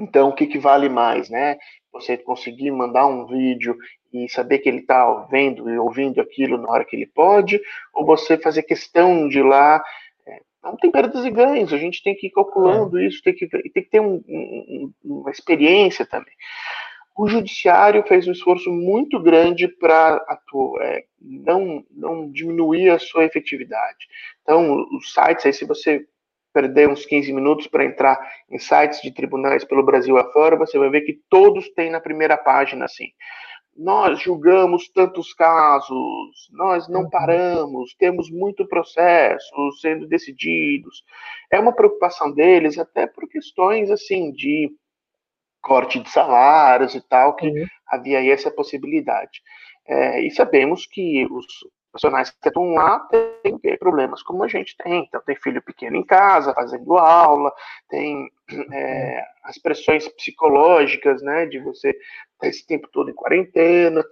[0.00, 1.56] então, o que, que vale mais, né?
[1.92, 3.76] Você conseguir mandar um vídeo
[4.12, 7.60] e saber que ele está vendo e ouvindo aquilo na hora que ele pode,
[7.92, 9.82] ou você fazer questão de ir lá.
[10.26, 13.06] É, não tem perdas e ganhos, a gente tem que ir calculando é.
[13.06, 16.34] isso, tem que, tem que ter um, um, uma experiência também.
[17.16, 20.20] O judiciário fez um esforço muito grande para
[20.80, 24.08] é, não, não diminuir a sua efetividade.
[24.42, 26.04] Então, os sites, aí, se você
[26.52, 30.88] perder uns 15 minutos para entrar em sites de tribunais pelo Brasil afora, você vai
[30.88, 33.08] ver que todos têm na primeira página assim.
[33.76, 37.10] Nós julgamos tantos casos, nós não uhum.
[37.10, 41.02] paramos, temos muito processo sendo decididos.
[41.50, 44.70] É uma preocupação deles até por questões assim de
[45.64, 47.66] corte de salários e tal, que uhum.
[47.88, 49.42] havia aí essa possibilidade.
[49.86, 51.46] É, e sabemos que os
[51.90, 53.00] profissionais que estão lá
[53.42, 55.04] têm problemas como a gente tem.
[55.04, 57.52] Então, tem filho pequeno em casa, fazendo aula,
[57.88, 58.28] tem
[58.72, 64.04] é, as pressões psicológicas, né, de você estar esse tempo todo em quarentena.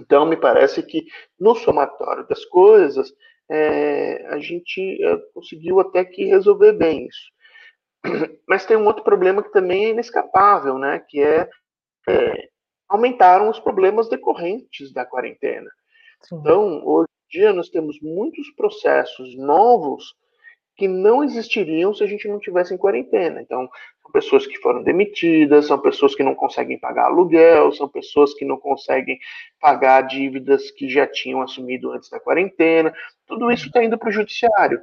[0.00, 1.04] Então, me parece que
[1.38, 3.12] no somatório das coisas,
[3.50, 4.98] é, a gente
[5.34, 7.37] conseguiu até que resolver bem isso.
[8.48, 11.48] Mas tem um outro problema que também é inescapável, né, que é,
[12.08, 12.48] é
[12.88, 15.70] aumentaram os problemas decorrentes da quarentena.
[16.22, 16.36] Sim.
[16.36, 20.16] Então, hoje em dia, nós temos muitos processos novos
[20.78, 23.42] que não existiriam se a gente não tivesse em quarentena.
[23.42, 23.68] Então,
[24.00, 28.44] são pessoas que foram demitidas, são pessoas que não conseguem pagar aluguel, são pessoas que
[28.44, 29.18] não conseguem
[29.60, 32.94] pagar dívidas que já tinham assumido antes da quarentena.
[33.26, 34.80] Tudo isso está indo para o judiciário,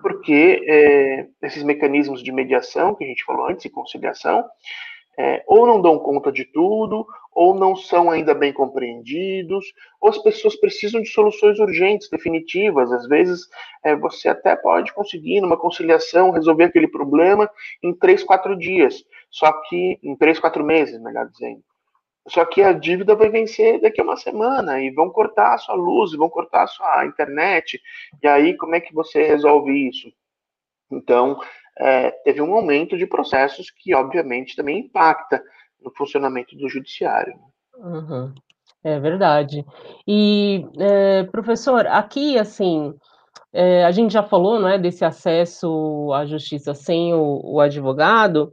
[0.00, 4.44] porque é, esses mecanismos de mediação que a gente falou antes e conciliação
[5.20, 9.66] é, ou não dão conta de tudo, ou não são ainda bem compreendidos,
[10.00, 12.90] ou as pessoas precisam de soluções urgentes, definitivas.
[12.90, 13.46] Às vezes,
[13.84, 17.50] é, você até pode conseguir, numa conciliação, resolver aquele problema
[17.82, 21.62] em três, quatro dias, só que em três, quatro meses, melhor dizendo.
[22.28, 25.74] Só que a dívida vai vencer daqui a uma semana e vão cortar a sua
[25.74, 27.80] luz, vão cortar a sua internet.
[28.22, 30.12] E aí, como é que você resolve isso?
[30.90, 31.40] Então,
[31.78, 35.42] é, teve um aumento de processos que, obviamente, também impacta
[35.82, 37.34] no funcionamento do judiciário.
[37.76, 38.34] Uhum.
[38.84, 39.64] É verdade.
[40.06, 42.94] E, é, professor, aqui, assim,
[43.52, 48.52] é, a gente já falou, não é, desse acesso à justiça sem o, o advogado,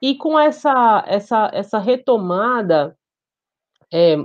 [0.00, 2.96] e com essa, essa, essa retomada
[3.92, 4.16] é,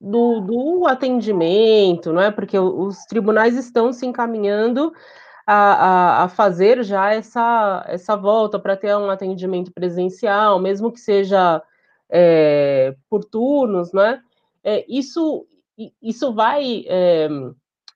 [0.00, 4.92] do, do atendimento, não é, porque os tribunais estão se encaminhando
[5.46, 11.00] a, a, a fazer já essa, essa volta para ter um atendimento presencial, mesmo que
[11.00, 11.62] seja
[12.10, 14.22] é, por turnos, né?
[14.62, 15.46] É, isso,
[16.00, 17.28] isso vai, é,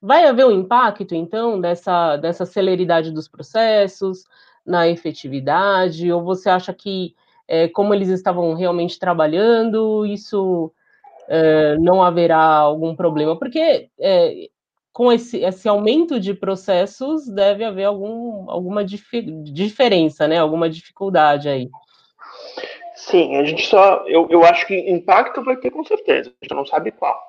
[0.01, 4.25] vai haver um impacto, então, dessa, dessa celeridade dos processos,
[4.65, 7.15] na efetividade, ou você acha que,
[7.49, 10.71] é, como eles estavam realmente trabalhando, isso
[11.27, 13.35] é, não haverá algum problema?
[13.35, 14.49] Porque é,
[14.93, 20.37] com esse, esse aumento de processos, deve haver algum, alguma dif diferença, né?
[20.37, 21.67] Alguma dificuldade aí.
[22.95, 24.03] Sim, a gente só.
[24.05, 27.19] Eu, eu acho que impacto vai ter com certeza, a gente não sabe qual.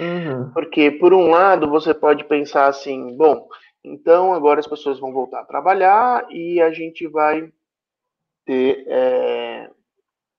[0.00, 0.50] Uhum.
[0.54, 3.46] Porque, por um lado, você pode pensar assim: bom,
[3.84, 7.50] então agora as pessoas vão voltar a trabalhar e a gente vai
[8.48, 9.70] ter é,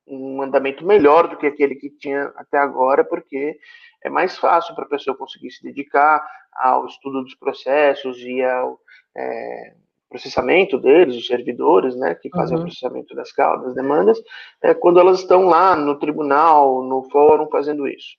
[0.08, 3.60] um andamento melhor do que aquele que tinha até agora, porque
[4.04, 8.80] é mais fácil para a pessoa conseguir se dedicar ao estudo dos processos e ao
[9.16, 9.76] é,
[10.10, 12.64] processamento deles, os servidores, né, que fazem uhum.
[12.64, 14.20] o processamento das causas, das demandas,
[14.64, 18.18] é, quando elas estão lá no tribunal, no fórum, fazendo isso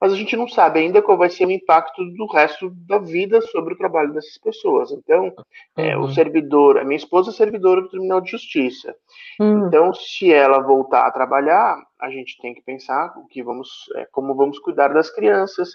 [0.00, 3.40] mas a gente não sabe ainda qual vai ser o impacto do resto da vida
[3.40, 4.90] sobre o trabalho dessas pessoas.
[4.92, 5.32] Então,
[5.76, 6.04] é, uhum.
[6.04, 8.94] o servidor, a minha esposa é servidora do Tribunal de Justiça.
[9.40, 9.66] Uhum.
[9.66, 14.06] Então, se ela voltar a trabalhar, a gente tem que pensar o que vamos, é,
[14.12, 15.70] como vamos cuidar das crianças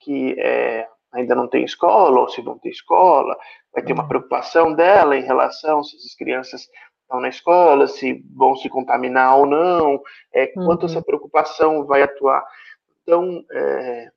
[0.00, 3.36] que é, ainda não têm escola ou se vão ter escola.
[3.72, 4.08] Vai ter uma uhum.
[4.08, 6.68] preocupação dela em relação se as crianças
[7.02, 10.00] estão na escola, se vão se contaminar ou não,
[10.32, 10.88] é, quanto uhum.
[10.88, 12.44] essa preocupação vai atuar
[13.08, 14.10] então, é,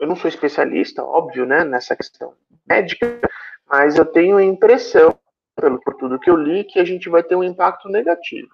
[0.00, 2.34] eu não sou especialista, óbvio, né, nessa questão
[2.68, 3.20] médica,
[3.70, 5.16] mas eu tenho a impressão,
[5.54, 8.50] pelo, por tudo que eu li, que a gente vai ter um impacto negativo.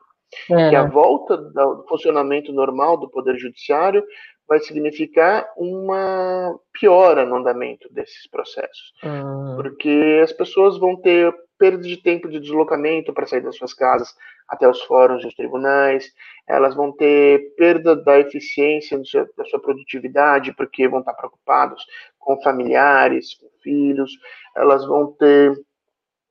[0.50, 0.68] É.
[0.68, 4.04] Que a volta do funcionamento normal do Poder Judiciário
[4.46, 8.92] vai significar uma piora no andamento desses processos.
[9.02, 9.56] Uhum.
[9.56, 14.14] Porque as pessoas vão ter perda de tempo de deslocamento para sair das suas casas
[14.48, 16.10] até os fóruns dos tribunais,
[16.46, 21.84] elas vão ter perda da eficiência seu, da sua produtividade, porque vão estar preocupados
[22.18, 24.10] com familiares, com filhos,
[24.56, 25.52] elas vão ter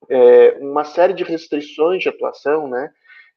[0.10, 2.92] é, uma série de restrições de atuação, né?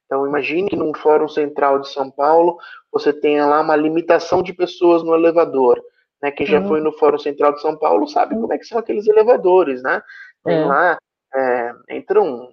[0.05, 2.57] Então, imagine que num fórum central de São Paulo
[2.91, 5.81] você tenha lá uma limitação de pessoas no elevador.
[6.21, 6.31] Né?
[6.31, 6.67] Quem já uhum.
[6.67, 10.01] foi no fórum central de São Paulo sabe como é que são aqueles elevadores, né?
[10.43, 10.65] Tem é.
[10.65, 10.97] lá,
[11.33, 12.49] é, entram,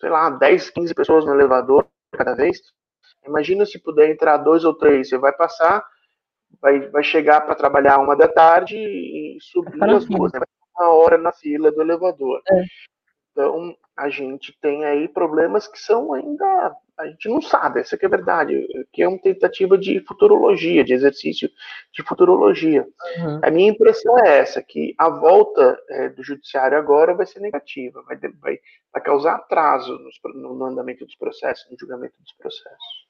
[0.00, 2.60] sei lá, 10, 15 pessoas no elevador cada vez.
[3.26, 5.84] Imagina se puder entrar dois ou três, você vai passar,
[6.60, 10.40] vai, vai chegar para trabalhar uma da tarde e subir as duas, né?
[10.76, 12.42] uma hora na fila do elevador.
[12.50, 12.64] É.
[13.32, 16.76] Então, a gente tem aí problemas que são ainda.
[16.98, 20.84] A gente não sabe, essa que é a verdade, que é uma tentativa de futurologia,
[20.84, 21.50] de exercício
[21.92, 22.86] de futurologia.
[23.18, 23.40] Uhum.
[23.42, 28.02] A minha impressão é essa, que a volta é, do judiciário agora vai ser negativa,
[28.06, 28.58] vai, vai,
[28.92, 29.98] vai causar atraso
[30.34, 33.02] no, no andamento dos processos, no julgamento dos processos.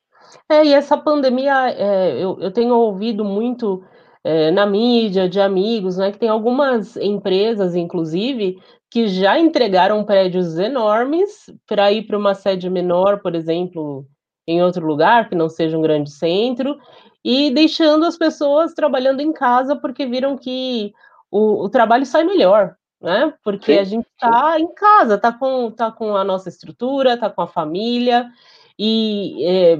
[0.48, 3.84] É, e essa pandemia, é, eu, eu tenho ouvido muito
[4.24, 8.58] é, na mídia de amigos, né, que tem algumas empresas, inclusive,
[8.90, 14.06] que já entregaram prédios enormes para ir para uma sede menor, por exemplo,
[14.46, 16.78] em outro lugar, que não seja um grande centro,
[17.24, 20.92] e deixando as pessoas trabalhando em casa porque viram que
[21.30, 23.32] o, o trabalho sai melhor, né?
[23.42, 27.30] Porque sim, a gente está em casa, está com, tá com a nossa estrutura, está
[27.30, 28.30] com a família,
[28.78, 29.78] e é,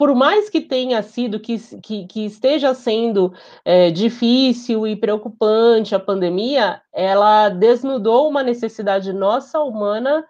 [0.00, 6.00] por mais que tenha sido, que, que, que esteja sendo é, difícil e preocupante a
[6.00, 10.24] pandemia, ela desnudou uma necessidade nossa, humana,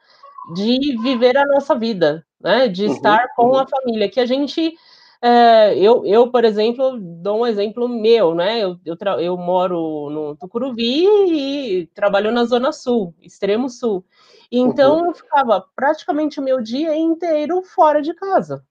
[0.57, 2.67] de viver a nossa vida, né?
[2.67, 3.59] De uhum, estar com uhum.
[3.59, 4.75] a família, que a gente.
[5.23, 8.59] É, eu, eu, por exemplo, dou um exemplo meu, né?
[8.59, 14.05] Eu, eu, eu moro no Tucuruvi e trabalho na Zona Sul, extremo sul.
[14.51, 15.07] Então, uhum.
[15.07, 18.65] eu ficava praticamente o meu dia inteiro fora de casa.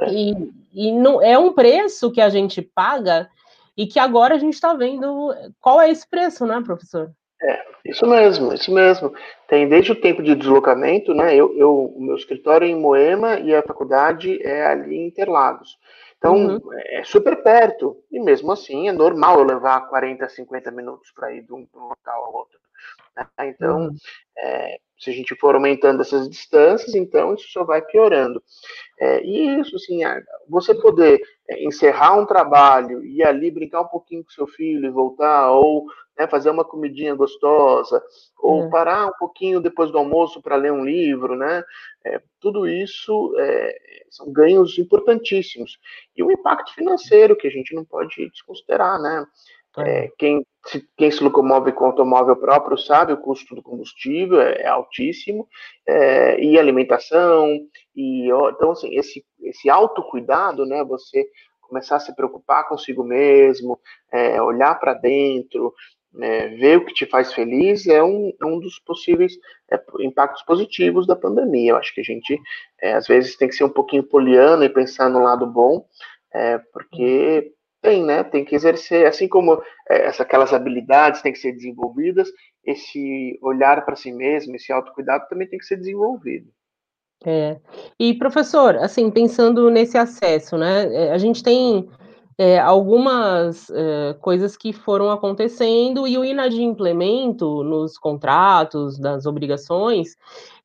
[0.00, 0.12] É.
[0.12, 3.28] E, e não, é um preço que a gente paga
[3.76, 7.10] e que agora a gente está vendo qual é esse preço, né, professor?
[7.42, 9.14] É, isso mesmo, isso mesmo.
[9.46, 11.34] Tem desde o tempo de deslocamento, né?
[11.34, 15.78] Eu, eu o meu escritório é em Moema e a faculdade é ali em Interlagos.
[16.16, 16.72] Então, uhum.
[16.72, 18.02] é super perto.
[18.10, 21.76] E mesmo assim, é normal eu levar 40, 50 minutos para ir de um, de
[21.76, 22.58] um local ao outro.
[23.14, 23.26] Né?
[23.40, 23.94] Então, uhum.
[24.38, 28.42] é, se a gente for aumentando essas distâncias, então isso só vai piorando.
[28.98, 30.00] É, e isso, assim,
[30.48, 34.90] você poder é, encerrar um trabalho e ali brincar um pouquinho com seu filho e
[34.90, 35.86] voltar, ou
[36.18, 38.02] né, fazer uma comidinha gostosa,
[38.38, 38.70] ou é.
[38.70, 41.62] parar um pouquinho depois do almoço para ler um livro, né?
[42.04, 43.76] É, tudo isso é,
[44.10, 45.78] são ganhos importantíssimos.
[46.16, 49.26] E o impacto financeiro que a gente não pode desconsiderar, né?
[49.78, 54.62] É, quem, se, quem se locomove com automóvel próprio sabe o custo do combustível é,
[54.62, 55.46] é altíssimo,
[55.86, 57.58] é, e alimentação,
[57.94, 61.26] e então assim, esse, esse autocuidado, né, você
[61.60, 63.78] começar a se preocupar consigo mesmo,
[64.12, 65.74] é, olhar para dentro,
[66.20, 69.34] é, ver o que te faz feliz é um, é um dos possíveis
[69.70, 71.72] é, impactos positivos da pandemia.
[71.72, 72.40] Eu acho que a gente,
[72.82, 75.84] às vezes, tem que ser um pouquinho poliano e pensar no lado bom,
[76.72, 77.52] porque
[77.86, 78.24] tem, né?
[78.24, 82.28] Tem que exercer, assim como é, aquelas habilidades têm que ser desenvolvidas,
[82.64, 86.48] esse olhar para si mesmo, esse autocuidado também tem que ser desenvolvido.
[87.24, 87.60] É.
[87.98, 90.92] E professor, assim, pensando nesse acesso, né?
[90.92, 91.88] É, a gente tem
[92.36, 100.16] é, algumas é, coisas que foram acontecendo e o inadimplemento nos contratos, das obrigações,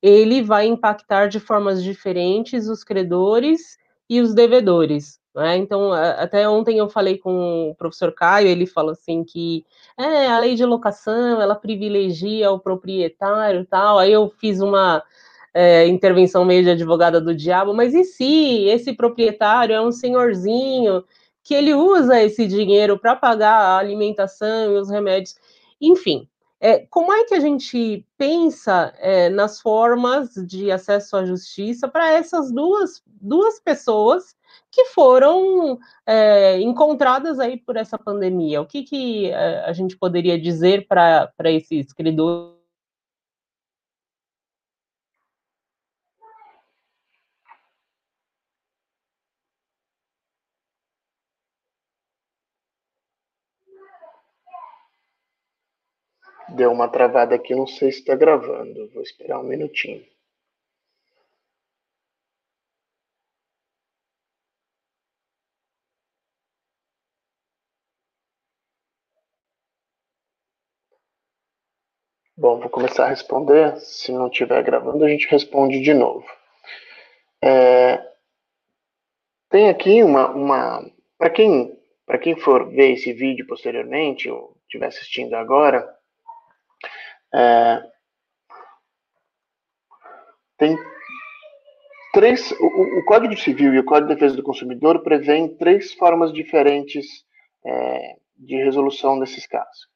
[0.02, 3.78] ele vai impactar de formas diferentes os credores
[4.10, 5.21] e os devedores.
[5.34, 5.56] Né?
[5.56, 9.64] Então, até ontem eu falei com o professor Caio, ele falou assim que
[9.98, 15.02] é, a lei de locação, ela privilegia o proprietário tal, aí eu fiz uma
[15.54, 21.04] é, intervenção meio de advogada do diabo, mas e se esse proprietário é um senhorzinho
[21.42, 25.34] que ele usa esse dinheiro para pagar a alimentação e os remédios,
[25.80, 26.28] enfim,
[26.60, 32.12] é, como é que a gente pensa é, nas formas de acesso à justiça para
[32.12, 34.36] essas duas, duas pessoas
[34.70, 38.60] que foram é, encontradas aí por essa pandemia.
[38.60, 42.52] O que, que é, a gente poderia dizer para esses credores?
[56.54, 58.90] Deu uma travada aqui, não sei se está gravando.
[58.92, 60.04] Vou esperar um minutinho.
[72.42, 73.76] Bom, vou começar a responder.
[73.76, 76.26] Se não estiver gravando, a gente responde de novo.
[77.40, 78.04] É,
[79.48, 80.28] tem aqui uma.
[80.30, 80.84] uma
[81.16, 81.78] para quem,
[82.20, 85.88] quem for ver esse vídeo posteriormente, ou estiver assistindo agora,
[87.32, 87.84] é,
[90.58, 90.76] tem,
[92.12, 96.32] três, o, o, Código Civil e o Código de Defesa do Consumidor prevêem três formas
[96.32, 97.06] diferentes
[97.64, 99.91] é, de resolução desses casos.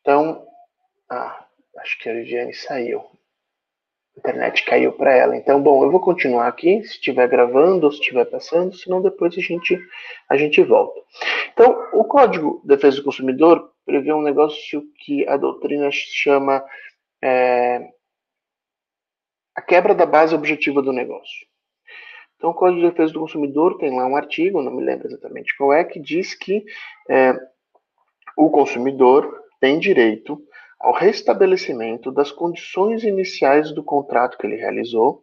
[0.00, 0.46] Então,
[1.10, 1.44] ah,
[1.78, 3.00] acho que a Viviane saiu.
[3.00, 5.36] A internet caiu para ela.
[5.36, 9.36] Então, bom, eu vou continuar aqui, se estiver gravando ou se estiver passando, senão depois
[9.36, 9.78] a gente,
[10.28, 11.00] a gente volta.
[11.52, 16.64] Então, o Código de Defesa do Consumidor prevê um negócio que a doutrina chama
[17.22, 17.88] é,
[19.54, 21.46] a quebra da base objetiva do negócio.
[22.36, 25.56] Então, o Código de Defesa do Consumidor tem lá um artigo, não me lembro exatamente
[25.56, 26.64] qual é, que diz que
[27.08, 27.38] é,
[28.36, 30.42] o consumidor tem direito
[30.80, 35.22] ao restabelecimento das condições iniciais do contrato que ele realizou,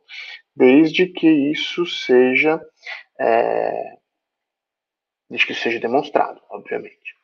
[0.55, 2.61] desde que isso seja,
[3.19, 3.97] é,
[5.27, 7.17] desde que seja demonstrado, obviamente.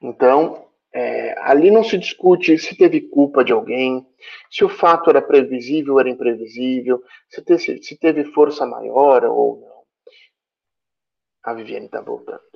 [0.00, 4.06] Então, é, ali não se discute se teve culpa de alguém,
[4.50, 9.80] se o fato era previsível ou era imprevisível, se se teve força maior ou não.
[11.42, 12.49] A Viviane está voltando.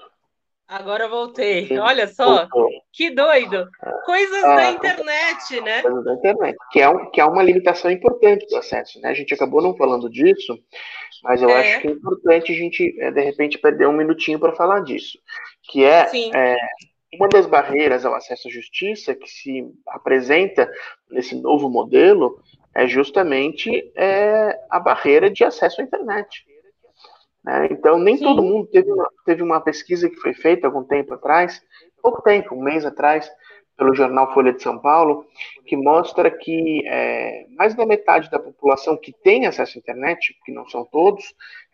[0.66, 1.78] Agora voltei.
[1.78, 2.70] Olha só, Voltou.
[2.92, 3.68] que doido.
[4.06, 5.82] Coisas ah, da internet, né?
[5.82, 9.10] Coisas da internet, que é, um, que é uma limitação importante do acesso, né?
[9.10, 10.58] A gente acabou não falando disso,
[11.22, 11.60] mas eu é.
[11.60, 15.18] acho que é importante a gente, é, de repente, perder um minutinho para falar disso.
[15.70, 16.56] Que é, é,
[17.14, 20.70] uma das barreiras ao acesso à justiça que se apresenta
[21.10, 22.40] nesse novo modelo
[22.74, 26.44] é justamente é, a barreira de acesso à internet.
[27.44, 27.68] Né?
[27.70, 28.24] Então, nem Sim.
[28.24, 31.60] todo mundo teve uma, teve uma pesquisa que foi feita algum tempo atrás,
[32.02, 33.30] pouco tempo, um mês atrás,
[33.76, 35.26] pelo jornal Folha de São Paulo,
[35.66, 40.52] que mostra que é, mais da metade da população que tem acesso à internet, que
[40.52, 41.24] não são todos,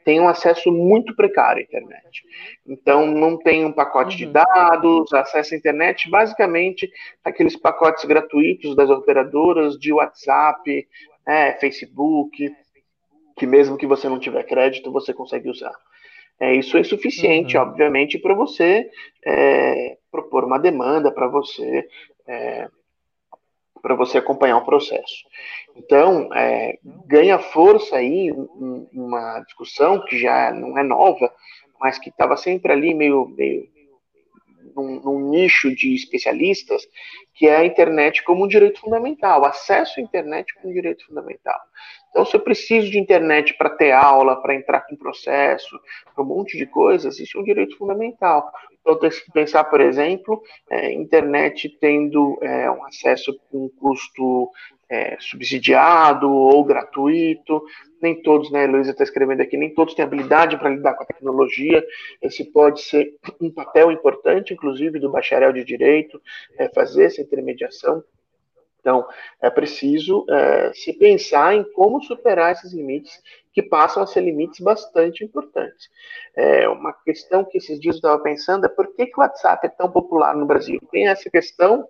[0.02, 2.22] tem um acesso muito precário à internet.
[2.66, 4.32] Então, não tem um pacote de uhum.
[4.32, 6.90] dados, acesso à internet, basicamente
[7.22, 10.88] aqueles pacotes gratuitos das operadoras de WhatsApp,
[11.28, 12.50] é, Facebook,
[13.40, 15.74] que mesmo que você não tiver crédito, você consegue usar.
[16.38, 17.62] É, isso é suficiente, uhum.
[17.62, 18.90] obviamente, para você
[19.24, 21.88] é, propor uma demanda, para você
[22.28, 22.68] é,
[23.80, 25.24] para você acompanhar o processo.
[25.74, 28.30] Então, é, ganha força aí
[28.92, 31.32] uma discussão que já não é nova,
[31.80, 33.66] mas que estava sempre ali meio, meio
[34.76, 36.86] num, num, nicho de especialistas,
[37.32, 41.58] que é a internet como um direito fundamental, acesso à internet como um direito fundamental.
[42.10, 45.78] Então, se eu preciso de internet para ter aula, para entrar com processo,
[46.14, 48.50] para um monte de coisas, isso é um direito fundamental.
[48.80, 54.50] Então, tem que pensar, por exemplo, é, internet tendo é, um acesso com custo
[54.90, 57.62] é, subsidiado ou gratuito.
[58.02, 61.06] Nem todos, né, Luísa está escrevendo aqui, nem todos têm habilidade para lidar com a
[61.06, 61.84] tecnologia.
[62.20, 66.20] Esse pode ser um papel importante, inclusive, do bacharel de direito,
[66.58, 68.02] é, fazer essa intermediação
[68.80, 69.06] então,
[69.40, 73.22] é preciso é, se pensar em como superar esses limites,
[73.52, 75.88] que passam a ser limites bastante importantes.
[76.34, 79.66] É, uma questão que esses dias eu estava pensando é por que, que o WhatsApp
[79.66, 80.80] é tão popular no Brasil?
[80.90, 81.86] Tem essa questão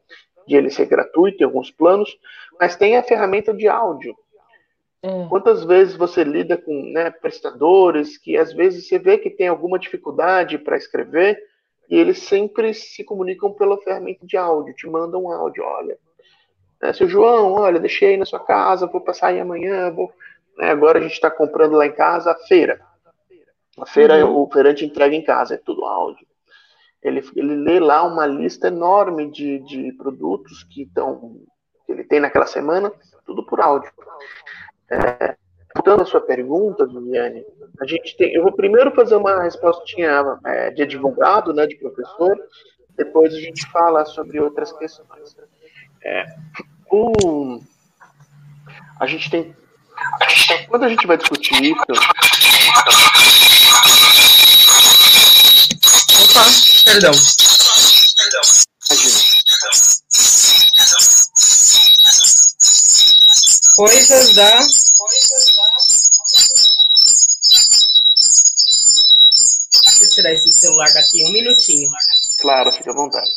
[0.47, 2.19] de ele ser gratuito em alguns planos,
[2.59, 4.17] mas tem a ferramenta de áudio.
[5.03, 5.27] É.
[5.29, 9.79] Quantas vezes você lida com né, prestadores que às vezes você vê que tem alguma
[9.79, 11.39] dificuldade para escrever
[11.89, 15.99] e eles sempre se comunicam pela ferramenta de áudio, te mandam um áudio, olha,
[16.81, 16.93] né?
[16.93, 20.13] Seu João, olha, deixei aí na sua casa, vou passar aí amanhã, vou.
[20.57, 20.71] Né?
[20.71, 22.81] Agora a gente está comprando lá em casa a feira.
[23.79, 24.43] A feira, uhum.
[24.43, 26.27] o feirante entrega em casa, é tudo áudio.
[27.03, 31.41] Ele, ele lê lá uma lista enorme de, de produtos que, estão
[31.87, 32.93] que ele tem naquela semana,
[33.25, 33.91] tudo por áudio.
[34.91, 35.35] É,
[35.75, 37.45] voltando à sua pergunta, Viviane,
[37.81, 38.35] a gente tem.
[38.35, 42.39] Eu vou primeiro fazer uma respostinha é, de advogado, né, de professor,
[42.97, 45.35] depois a gente fala sobre outras questões.
[46.05, 46.27] É,
[46.91, 47.61] o,
[48.99, 49.55] a gente tem.
[50.69, 51.81] Quando a gente vai discutir isso.
[56.23, 56.45] Opa,
[56.85, 57.13] perdão.
[58.17, 58.41] Perdão.
[58.91, 59.31] Imagina.
[63.75, 64.61] Coisas da.
[69.83, 71.91] Deixa eu tirar esse celular daqui um minutinho.
[72.39, 73.31] Claro, fica à vontade.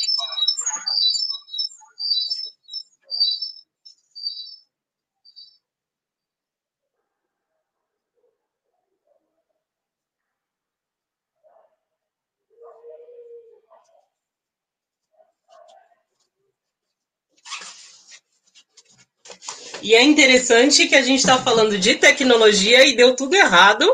[19.84, 23.84] E é interessante que a gente está falando de tecnologia e deu tudo errado.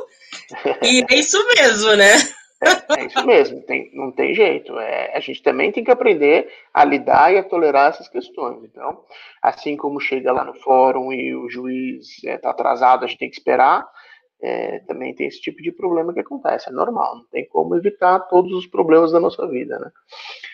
[0.81, 2.13] E é isso mesmo, né?
[2.63, 4.79] É, é isso mesmo, tem, não tem jeito.
[4.79, 8.63] É, a gente também tem que aprender a lidar e a tolerar essas questões.
[8.63, 9.03] Então,
[9.43, 13.29] assim como chega lá no fórum e o juiz está é, atrasado, a gente tem
[13.29, 13.85] que esperar,
[14.41, 16.69] é, também tem esse tipo de problema que acontece.
[16.69, 19.91] É normal, não tem como evitar todos os problemas da nossa vida, né?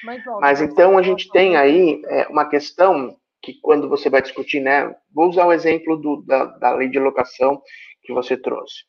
[0.03, 3.15] Mas, ó, Mas então a gente tem aí é, uma questão
[3.47, 4.93] que quando você vai discutir, né?
[5.15, 7.63] Vou usar o exemplo do, da, da lei de locação
[8.03, 8.83] que você trouxe.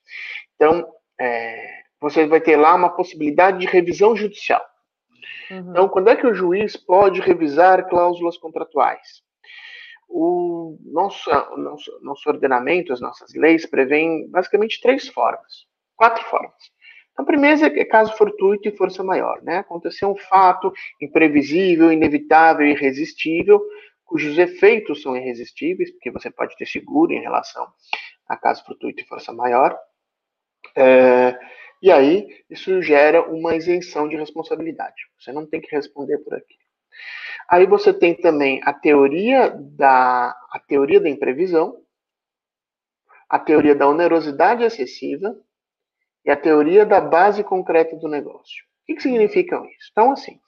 [0.56, 0.88] Então,
[1.20, 4.66] é, você vai ter lá uma possibilidade de revisão judicial.
[5.52, 5.70] Uhum.
[5.70, 9.22] Então, quando é que o juiz pode revisar cláusulas contratuais?
[10.10, 16.56] O nosso, nosso, nosso ordenamento, as nossas leis, prevêem basicamente três formas, quatro formas.
[17.12, 19.40] Então, a primeira é caso fortuito e força maior.
[19.44, 19.58] Né?
[19.58, 23.62] Aconteceu um fato imprevisível, inevitável e irresistível,
[24.08, 27.68] cujos efeitos são irresistíveis, porque você pode ter seguro em relação
[28.28, 29.78] a caso fortuito e força maior.
[30.76, 31.38] É,
[31.82, 34.96] e aí, isso gera uma isenção de responsabilidade.
[35.20, 36.56] Você não tem que responder por aqui.
[37.50, 41.82] Aí você tem também a teoria da, a teoria da imprevisão,
[43.30, 45.36] a teoria da onerosidade excessiva
[46.26, 48.66] e a teoria da base concreta do negócio.
[48.82, 49.90] O que, que significam isso?
[49.92, 50.40] Então, assim,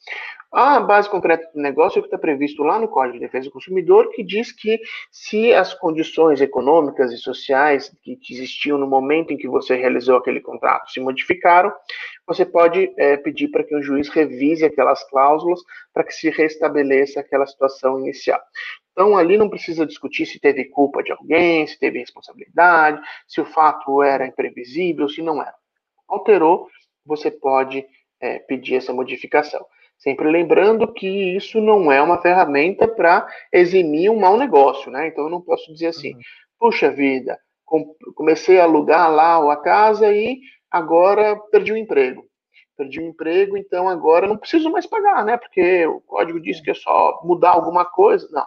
[0.52, 3.46] a base concreta do negócio é o que está previsto lá no Código de Defesa
[3.46, 4.82] do Consumidor, que diz que
[5.12, 10.42] se as condições econômicas e sociais que, existiam no momento em que você realizou aquele
[10.42, 11.72] contrato se modificaram,
[12.26, 15.62] você pode é, pedir para que o juiz revise aquelas cláusulas
[15.94, 18.42] para que se restabeleça aquela situação inicial.
[18.92, 23.46] Então, ali não precisa discutir se teve culpa de alguém, se teve responsabilidade, se o
[23.46, 25.56] fato era imprevisível, se não era.
[26.08, 26.68] Alterou,
[27.06, 27.86] você pode
[28.20, 29.66] é, pedir essa modificação.
[30.00, 35.08] Sempre lembrando que isso não é uma ferramenta para eximir um mau negócio, né?
[35.08, 36.20] Então eu não posso dizer assim, uhum.
[36.58, 37.38] puxa vida,
[38.16, 40.40] comecei a alugar lá a casa e
[40.72, 42.26] agora perdi o emprego.
[42.78, 45.36] Perdi o emprego, então agora não preciso mais pagar, né?
[45.36, 48.26] Porque o código diz que é só mudar alguma coisa.
[48.32, 48.46] Não.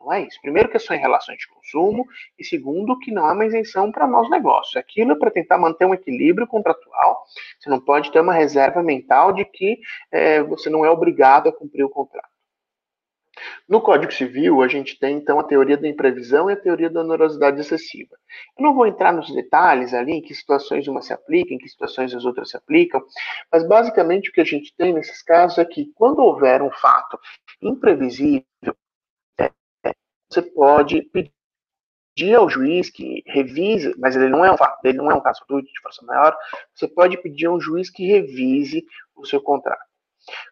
[0.00, 0.40] Não é isso.
[0.40, 2.06] Primeiro, que é só em relações de consumo,
[2.38, 4.76] e segundo, que não há uma isenção para maus negócios.
[4.76, 7.24] Aquilo é para tentar manter um equilíbrio contratual.
[7.58, 9.78] Você não pode ter uma reserva mental de que
[10.10, 12.30] é, você não é obrigado a cumprir o contrato.
[13.68, 17.00] No Código Civil, a gente tem então a teoria da imprevisão e a teoria da
[17.00, 18.16] onerosidade excessiva.
[18.58, 21.68] Eu não vou entrar nos detalhes ali, em que situações uma se aplica, em que
[21.68, 23.02] situações as outras se aplicam,
[23.50, 27.18] mas basicamente o que a gente tem nesses casos é que quando houver um fato
[27.62, 28.44] imprevisível,
[30.30, 35.14] você pode pedir ao juiz que revise, mas ele não é um ele não é
[35.14, 36.36] um caso de força maior,
[36.74, 38.84] você pode pedir a um juiz que revise
[39.16, 39.90] o seu contrato.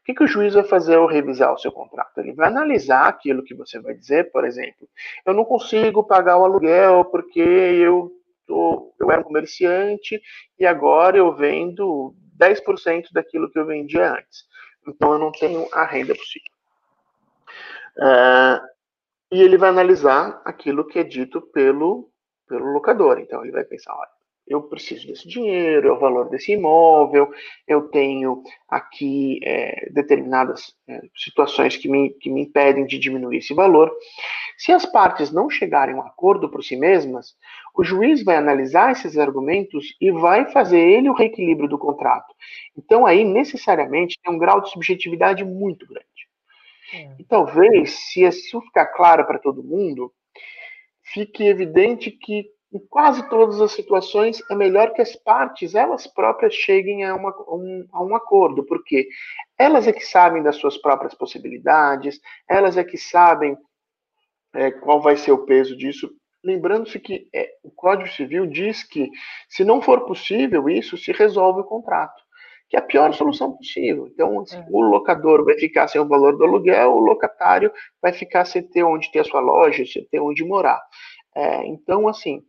[0.00, 2.18] O que, que, o juiz vai fazer ao revisar o seu contrato?
[2.18, 4.88] Ele vai analisar aquilo que você vai dizer, por exemplo,
[5.26, 8.10] eu não consigo pagar o aluguel porque eu,
[8.46, 10.20] tô, eu era um comerciante
[10.58, 14.46] e agora eu vendo 10% daquilo que eu vendia antes.
[14.86, 16.50] Então eu não tenho a renda possível.
[17.98, 18.77] Uh,
[19.30, 22.10] e ele vai analisar aquilo que é dito pelo,
[22.48, 23.18] pelo locador.
[23.18, 24.18] Então, ele vai pensar: olha,
[24.48, 27.30] eu preciso desse dinheiro, é o valor desse imóvel,
[27.66, 33.52] eu tenho aqui é, determinadas é, situações que me, que me impedem de diminuir esse
[33.52, 33.94] valor.
[34.56, 37.36] Se as partes não chegarem a um acordo por si mesmas,
[37.76, 42.34] o juiz vai analisar esses argumentos e vai fazer ele o reequilíbrio do contrato.
[42.76, 46.06] Então, aí, necessariamente, tem um grau de subjetividade muito grande.
[46.92, 47.14] É.
[47.18, 50.12] E talvez, se isso ficar claro para todo mundo,
[51.02, 56.54] fique evidente que em quase todas as situações é melhor que as partes elas próprias
[56.54, 59.08] cheguem a, uma, um, a um acordo, porque
[59.58, 63.56] elas é que sabem das suas próprias possibilidades, elas é que sabem
[64.54, 66.10] é, qual vai ser o peso disso.
[66.44, 69.10] Lembrando-se que é, o Código Civil diz que,
[69.48, 72.27] se não for possível isso, se resolve o contrato
[72.68, 74.06] que é a pior solução possível.
[74.06, 74.66] Então, assim, é.
[74.70, 78.82] o locador vai ficar sem o valor do aluguel, o locatário vai ficar sem ter
[78.82, 80.80] onde ter a sua loja, sem ter onde morar.
[81.34, 82.42] É, então, assim,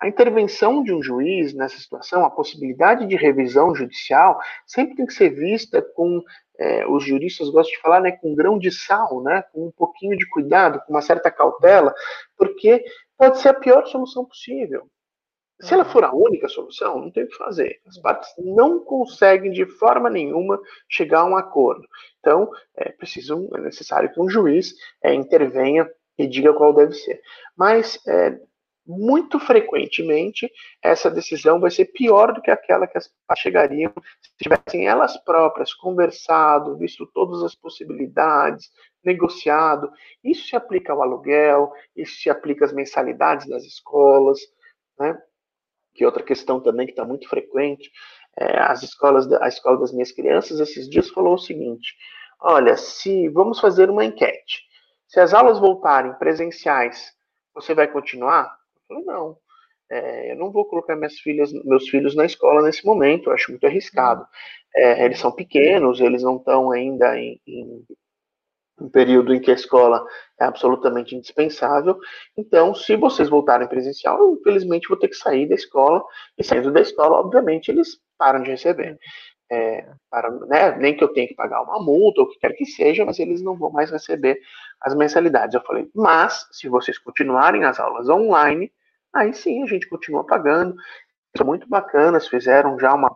[0.00, 5.14] a intervenção de um juiz nessa situação, a possibilidade de revisão judicial, sempre tem que
[5.14, 6.20] ser vista com,
[6.58, 10.16] é, os juristas gostam de falar, né, com grão de sal, né, com um pouquinho
[10.16, 11.94] de cuidado, com uma certa cautela,
[12.36, 12.84] porque
[13.16, 14.88] pode ser a pior solução possível.
[15.62, 17.80] Se ela for a única solução, não tem o que fazer.
[17.86, 21.86] As partes não conseguem de forma nenhuma chegar a um acordo.
[22.18, 25.88] Então, é preciso, é necessário que um juiz é, intervenha
[26.18, 27.20] e diga qual deve ser.
[27.56, 28.38] Mas é,
[28.84, 30.50] muito frequentemente
[30.82, 35.16] essa decisão vai ser pior do que aquela que as partes chegariam se tivessem elas
[35.18, 38.70] próprias conversado, visto todas as possibilidades,
[39.04, 39.90] negociado.
[40.24, 44.40] Isso se aplica ao aluguel, isso se aplica às mensalidades das escolas,
[44.98, 45.16] né?
[45.94, 47.90] Que outra questão também que está muito frequente
[48.38, 51.94] é, as escolas, a escola das minhas crianças, esses dias falou o seguinte:
[52.40, 54.62] olha, se vamos fazer uma enquete,
[55.06, 57.12] se as aulas voltarem presenciais,
[57.54, 58.56] você vai continuar?
[58.76, 59.38] Eu falei, não.
[59.90, 63.50] É, eu não vou colocar minhas filhas, meus filhos na escola nesse momento, eu acho
[63.50, 64.26] muito arriscado.
[64.74, 67.84] É, eles são pequenos, eles não estão ainda em, em
[68.80, 70.04] um período em que a escola
[70.40, 71.98] é absolutamente indispensável.
[72.36, 76.02] Então, se vocês voltarem presencial, eu, infelizmente vou ter que sair da escola,
[76.38, 78.98] e saindo da escola, obviamente, eles param de receber.
[79.50, 82.54] É, para, né, nem que eu tenha que pagar uma multa, ou o que quer
[82.54, 84.40] que seja, mas eles não vão mais receber
[84.80, 85.54] as mensalidades.
[85.54, 88.72] Eu falei, mas se vocês continuarem as aulas online,
[89.14, 90.74] aí sim a gente continua pagando.
[91.36, 93.14] São muito bacanas, fizeram já uma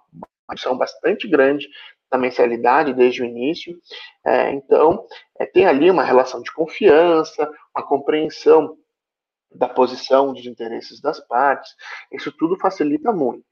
[0.49, 1.69] redução bastante grande
[2.11, 3.79] da mensalidade desde o início.
[4.25, 5.05] É, então,
[5.39, 8.77] é, tem ali uma relação de confiança, uma compreensão
[9.55, 11.75] da posição dos interesses das partes.
[12.13, 13.45] Isso tudo facilita muito.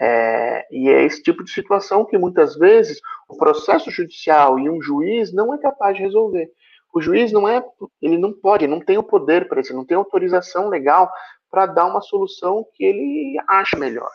[0.00, 4.80] É, e é esse tipo de situação que muitas vezes o processo judicial e um
[4.80, 6.50] juiz não é capaz de resolver.
[6.92, 7.62] O juiz não é,
[8.00, 11.10] ele não pode, não tem o poder para isso, não tem autorização legal
[11.50, 14.10] para dar uma solução que ele acha melhor.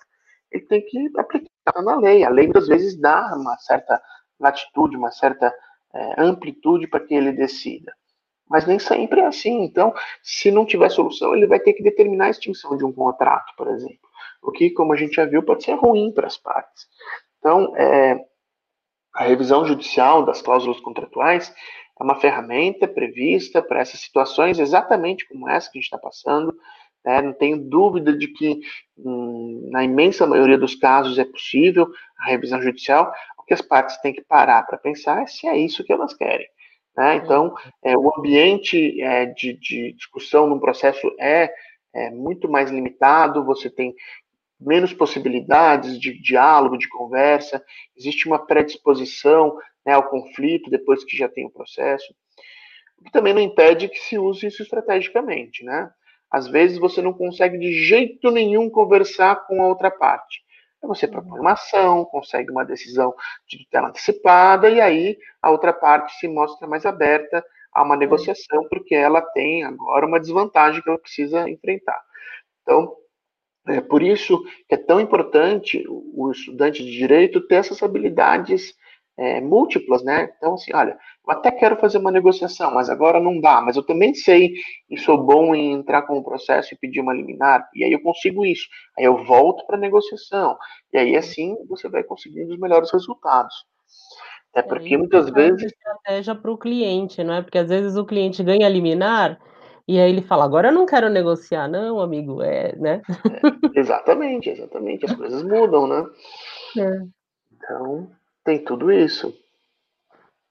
[0.51, 1.49] Ele tem que aplicar
[1.83, 2.23] na lei.
[2.23, 4.01] A lei muitas vezes dá uma certa
[4.39, 5.53] latitude, uma certa
[5.93, 7.91] é, amplitude para que ele decida.
[8.49, 9.63] Mas nem sempre é assim.
[9.63, 9.93] Então,
[10.23, 13.67] se não tiver solução, ele vai ter que determinar a extinção de um contrato, por
[13.67, 14.07] exemplo.
[14.41, 16.87] O que, como a gente já viu, pode ser ruim para as partes.
[17.39, 18.17] Então, é,
[19.13, 21.53] a revisão judicial das cláusulas contratuais
[21.99, 26.55] é uma ferramenta prevista para essas situações exatamente como essa que a gente está passando,
[27.07, 27.21] né?
[27.21, 28.59] Não tenho dúvida de que,
[28.97, 31.87] hum, na imensa maioria dos casos, é possível
[32.19, 33.09] a revisão judicial.
[33.39, 36.13] O que as partes têm que parar para pensar é se é isso que elas
[36.13, 36.45] querem.
[36.97, 37.15] Né?
[37.15, 41.49] Então, é, o ambiente é, de, de, discussão no processo é,
[41.95, 43.95] é muito mais limitado, você tem
[44.59, 47.63] menos possibilidades de diálogo, de conversa,
[47.95, 49.55] existe uma predisposição
[49.85, 52.13] né, ao conflito depois que já tem o processo,
[52.99, 55.89] o que também não impede que se use isso estrategicamente, né?
[56.29, 60.41] Às vezes você não consegue de jeito nenhum conversar com a outra parte.
[60.81, 63.13] Aí você propõe uma ação, consegue uma decisão
[63.47, 68.67] de tutela antecipada, e aí a outra parte se mostra mais aberta a uma negociação,
[68.69, 72.01] porque ela tem agora uma desvantagem que ela precisa enfrentar.
[72.61, 72.95] Então,
[73.67, 78.73] é por isso que é tão importante o estudante de direito ter essas habilidades
[79.17, 80.31] é, múltiplas, né?
[80.37, 80.97] Então, assim, olha,
[81.27, 84.53] eu até quero fazer uma negociação, mas agora não dá, mas eu também sei
[84.89, 88.01] e sou bom em entrar com o processo e pedir uma liminar, e aí eu
[88.01, 88.67] consigo isso.
[88.97, 90.57] Aí eu volto para a negociação,
[90.93, 93.55] e aí assim você vai conseguindo os melhores resultados.
[94.53, 95.63] É porque é, muitas vezes.
[95.63, 97.41] estratégia para o cliente, não é?
[97.41, 99.39] Porque às vezes o cliente ganha liminar.
[99.87, 103.01] E aí ele fala, agora eu não quero negociar, não, amigo, é, né?
[103.75, 106.05] É, exatamente, exatamente, as coisas mudam, né?
[106.77, 107.01] É.
[107.55, 108.11] Então,
[108.47, 109.37] tem tudo isso.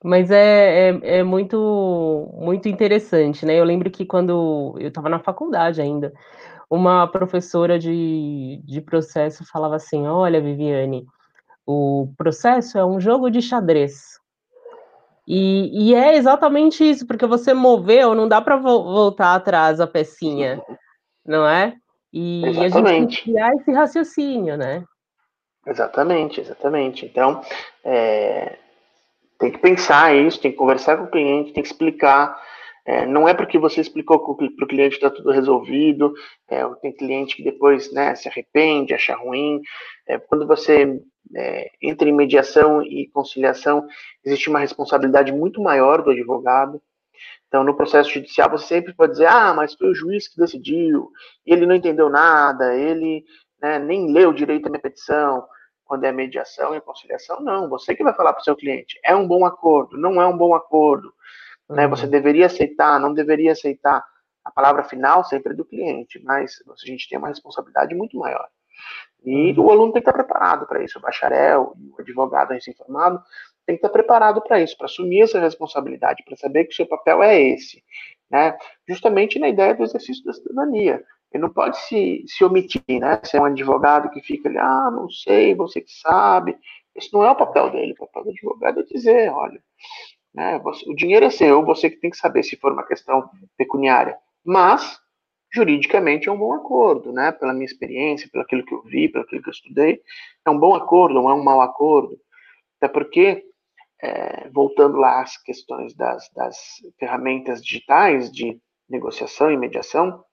[0.05, 3.59] Mas é, é, é, muito, muito interessante, né?
[3.59, 6.13] Eu lembro que quando eu estava na faculdade ainda,
[6.69, 11.07] uma professora de, de processo falava assim: Olha, Viviane,
[11.67, 14.21] o processo é um jogo de xadrez.
[15.27, 19.87] E, e é exatamente isso, porque você moveu, não dá para vo voltar atrás a
[19.87, 20.63] pecinha,
[21.25, 21.75] não é?
[22.13, 24.85] E, e a gente tem que criar esse raciocínio, né?
[25.67, 27.05] Exatamente, exatamente.
[27.05, 27.43] Então,
[27.89, 28.59] é,
[29.39, 32.37] tem que pensar isso, tem que conversar com o cliente, tem que explicar.
[32.84, 36.12] É, não é porque você explicou para o cliente está tudo resolvido.
[36.49, 39.61] É, tem cliente que depois né, se arrepende, acha ruim.
[40.07, 41.01] É, quando você
[41.34, 43.87] é, entra em mediação e conciliação,
[44.24, 46.82] existe uma responsabilidade muito maior do advogado.
[47.47, 51.11] Então, no processo judicial, você sempre pode dizer: ah, mas foi o juiz que decidiu,
[51.45, 53.24] ele não entendeu nada, ele
[53.62, 55.45] né, nem leu direito a minha petição
[55.87, 57.68] quando é mediação e conciliação, não.
[57.68, 60.37] Você que vai falar para o seu cliente, é um bom acordo, não é um
[60.37, 61.12] bom acordo.
[61.68, 61.70] Né?
[61.70, 61.76] Uhum.
[61.76, 61.89] Né?
[61.89, 64.05] Você deveria aceitar, não deveria aceitar.
[64.45, 68.49] A palavra final sempre é do cliente, mas a gente tem uma responsabilidade muito maior.
[69.24, 69.64] E uhum.
[69.64, 73.22] o aluno tem que estar preparado para isso, o bacharel, o advogado recém-formado
[73.66, 76.87] tem que estar preparado para isso, para assumir essa responsabilidade, para saber que o seu
[76.87, 77.82] papel é esse,
[78.30, 78.57] né?
[78.89, 81.05] Justamente na ideia do exercício da cidadania.
[81.37, 83.20] Ele não pode se, se omitir, né?
[83.22, 86.59] Ser um advogado que fica ali, ah, não sei, você que sabe.
[86.95, 87.93] Esse não é o papel dele.
[87.93, 89.62] O papel do advogado é dizer, olha,
[90.34, 93.28] né, você, o dinheiro é seu, você que tem que saber se for uma questão
[93.57, 94.16] pecuniária.
[94.43, 94.99] Mas,
[95.53, 97.32] juridicamente, é um bom acordo, né?
[97.32, 100.01] Pela minha experiência, pelo aquilo que eu vi, pelo aquilo que eu estudei.
[100.47, 102.18] É um bom acordo, não é um mau acordo.
[102.80, 103.45] Até porque,
[104.01, 106.57] é, voltando lá às questões das, das
[106.99, 108.59] ferramentas digitais de
[108.89, 110.24] negociação e mediação,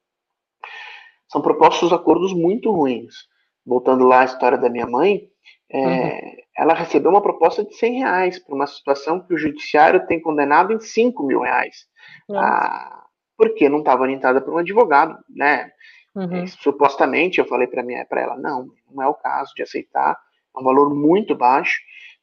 [1.34, 3.28] são propostos acordos muito ruins.
[3.66, 5.28] Voltando lá à história da minha mãe,
[5.72, 6.36] é, uhum.
[6.56, 10.72] ela recebeu uma proposta de 100 reais para uma situação que o judiciário tem condenado
[10.74, 11.88] em 5 mil reais.
[12.32, 13.06] Ah,
[13.36, 15.72] porque não estava orientada por um advogado, né?
[16.14, 16.44] Uhum.
[16.44, 20.16] É, supostamente, eu falei para ela, não, não é o caso de aceitar,
[20.56, 21.82] é um valor muito baixo,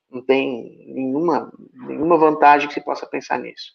[0.09, 3.73] não tem nenhuma, nenhuma vantagem que se possa pensar nisso.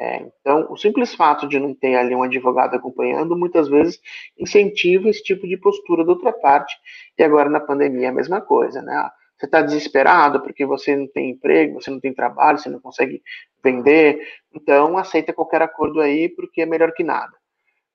[0.00, 4.00] É, então, o simples fato de não ter ali um advogado acompanhando, muitas vezes
[4.38, 6.74] incentiva esse tipo de postura da outra parte.
[7.18, 8.94] E agora na pandemia é a mesma coisa, né?
[8.94, 12.80] Ah, você está desesperado porque você não tem emprego, você não tem trabalho, você não
[12.80, 13.22] consegue
[13.62, 17.32] vender, então aceita qualquer acordo aí porque é melhor que nada.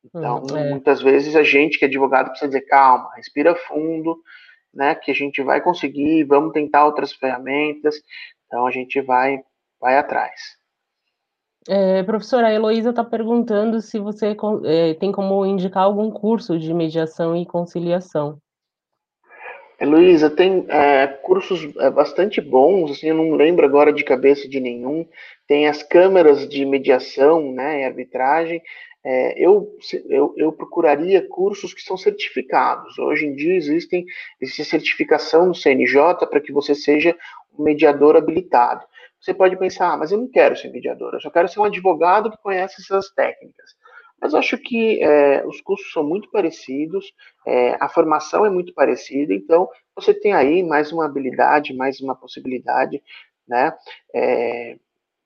[0.03, 0.69] Então, hum, é.
[0.69, 4.21] muitas vezes a gente que é advogado precisa dizer calma, respira fundo,
[4.71, 4.93] né?
[4.93, 7.95] Que a gente vai conseguir, vamos tentar outras ferramentas.
[8.45, 9.39] Então a gente vai
[9.81, 10.63] vai atrás.
[11.67, 14.35] É, professora, a Heloísa está perguntando se você
[14.65, 18.37] é, tem como indicar algum curso de mediação e conciliação.
[19.79, 24.59] Heloísa, tem é, cursos é, bastante bons, assim, eu não lembro agora de cabeça de
[24.59, 25.07] nenhum.
[25.47, 28.61] Tem as câmaras de mediação né, e arbitragem.
[29.03, 32.97] É, eu, eu, eu, procuraria cursos que são certificados.
[32.97, 34.05] Hoje em dia existem,
[34.41, 37.15] existe certificação no CNJ para que você seja
[37.57, 38.83] um mediador habilitado.
[39.25, 41.63] Você pode pensar, ah, mas eu não quero ser mediador, eu só quero ser um
[41.63, 43.71] advogado que conhece essas técnicas.
[44.21, 47.11] Mas acho que é, os cursos são muito parecidos,
[47.43, 52.15] é, a formação é muito parecida, então você tem aí mais uma habilidade, mais uma
[52.15, 53.01] possibilidade,
[53.47, 53.73] né?
[54.13, 54.77] É,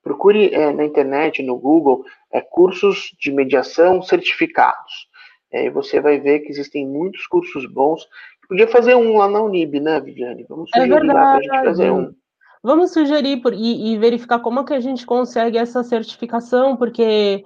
[0.02, 5.10] procure é, na internet, no Google, é, cursos de mediação certificados.
[5.52, 8.08] É, e você vai ver que existem muitos cursos bons.
[8.48, 10.46] Podia fazer um lá na Unib, né, Viviane?
[10.48, 12.14] Vamos sugerir é lá para a gente fazer um.
[12.62, 17.44] Vamos sugerir por, e, e, verificar como que a gente consegue essa certificação, porque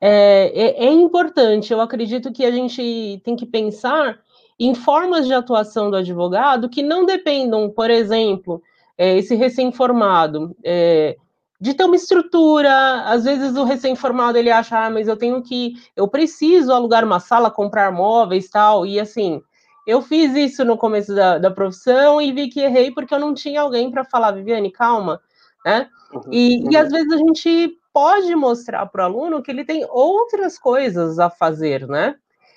[0.00, 1.72] é, é, é, importante.
[1.72, 4.18] Eu acredito que a gente tem que pensar
[4.58, 8.60] em formas de atuação do advogado que não dependam, por exemplo,
[8.98, 11.16] é, esse recém-formado, é,
[11.60, 13.02] de ter uma estrutura.
[13.04, 17.20] Às vezes o recém-formado ele acha, ah, mas eu tenho que, eu preciso alugar uma
[17.20, 19.40] sala, comprar móveis tal, e assim
[19.86, 23.32] eu fiz isso no começo da, da profissão e vi que errei porque eu não
[23.32, 25.20] tinha alguém para falar, Viviane, calma,
[25.64, 25.88] né?
[26.12, 26.72] Uhum, e, uhum.
[26.72, 31.18] e às vezes a gente pode mostrar para o aluno que ele tem outras coisas
[31.18, 32.16] a fazer, né?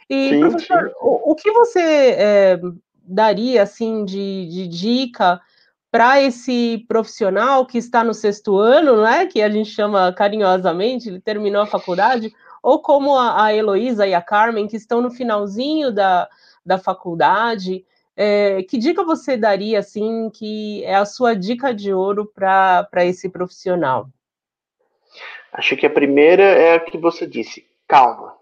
[0.09, 0.93] E, sim, professor, sim.
[1.01, 2.59] O, o, que você é,
[3.05, 5.39] daria, assim, de, de dica
[5.91, 11.19] para esse profissional que está no sexto ano, né, que a gente chama carinhosamente, ele
[11.19, 15.91] terminou a faculdade, ou como a, a Heloísa e a Carmen, que estão no finalzinho
[15.91, 16.27] da,
[16.69, 17.83] da faculdade.
[18.15, 23.27] É, que dica você daria, assim, que é a sua dica de ouro para esse
[23.27, 24.07] profissional?
[25.51, 28.37] Acho que a primeira é a que você disse, calma.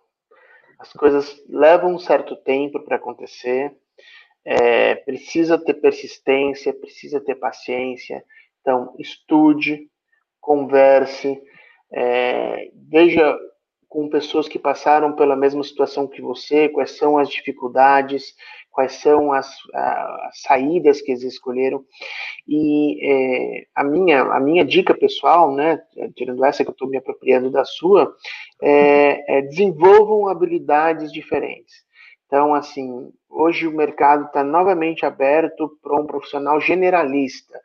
[0.78, 3.74] As coisas levam um certo tempo para acontecer,
[4.44, 8.24] é, precisa ter persistência, precisa ter paciência.
[8.60, 9.90] Então, estude,
[10.42, 11.42] converse,
[11.94, 13.38] é, veja
[13.88, 18.34] com pessoas que passaram pela mesma situação que você, quais são as dificuldades,
[18.72, 21.84] quais são as, as saídas que eles escolheram.
[22.48, 25.82] E é, a, minha, a minha dica pessoal, né,
[26.16, 28.14] tirando essa que eu estou me apropriando da sua,
[28.62, 31.86] é, é desenvolvam habilidades diferentes.
[32.26, 37.58] Então, assim, hoje o mercado está novamente aberto para um profissional generalista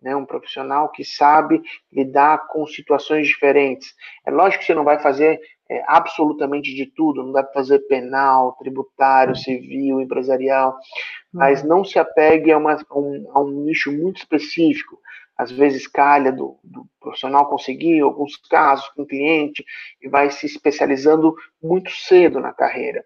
[0.00, 1.60] né, um profissional que sabe
[1.92, 3.94] lidar com situações diferentes.
[4.26, 5.40] É lógico que você não vai fazer
[5.70, 10.76] é, absolutamente de tudo, não dá para fazer penal, tributário, civil, empresarial,
[11.32, 11.68] mas uhum.
[11.68, 14.98] não se apegue a, uma, a, um, a um, nicho muito específico.
[15.38, 19.64] Às vezes calha do, do profissional conseguir, alguns casos com cliente,
[20.02, 23.04] e vai se especializando muito cedo na carreira.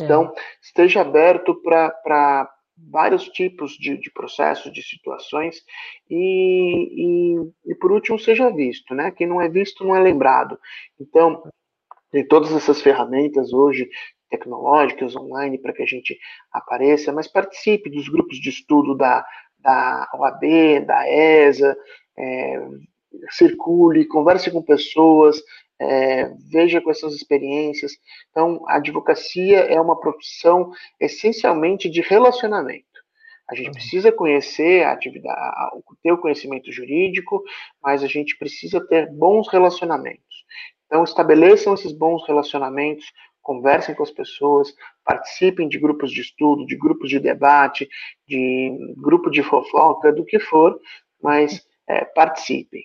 [0.00, 0.04] É.
[0.04, 0.40] Então, é.
[0.62, 2.50] esteja aberto para
[2.90, 5.62] vários tipos de, de, processos, de situações,
[6.08, 9.10] e, e, e, por último, seja visto, né?
[9.10, 10.58] Quem não é visto não é lembrado.
[10.98, 11.42] Então,
[12.10, 13.88] tem todas essas ferramentas hoje
[14.28, 16.18] tecnológicas, online, para que a gente
[16.52, 19.24] apareça, mas participe dos grupos de estudo da,
[19.58, 21.76] da OAB, da ESA,
[22.18, 22.68] é,
[23.30, 25.40] circule, converse com pessoas,
[25.80, 27.92] é, veja quais são as experiências.
[28.30, 32.84] Então, a advocacia é uma profissão essencialmente de relacionamento.
[33.48, 33.74] A gente uhum.
[33.74, 37.42] precisa conhecer a atividade, ter o conhecimento jurídico,
[37.80, 40.35] mas a gente precisa ter bons relacionamentos.
[40.86, 43.04] Então, estabeleçam esses bons relacionamentos,
[43.42, 44.72] conversem com as pessoas,
[45.04, 47.88] participem de grupos de estudo, de grupos de debate,
[48.26, 50.78] de grupo de fofoca, do que for,
[51.22, 52.82] mas é, participem.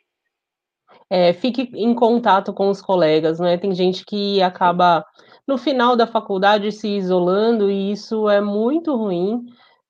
[1.09, 3.57] É, fique em contato com os colegas, né?
[3.57, 5.05] Tem gente que acaba
[5.47, 9.43] no final da faculdade se isolando e isso é muito ruim,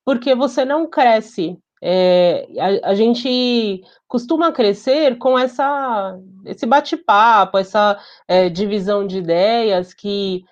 [0.03, 7.99] porque você não cresce é, a, a, gente costuma crescer com essa, esse bate-papo, essa
[8.27, 10.45] é, divisão de ideias que,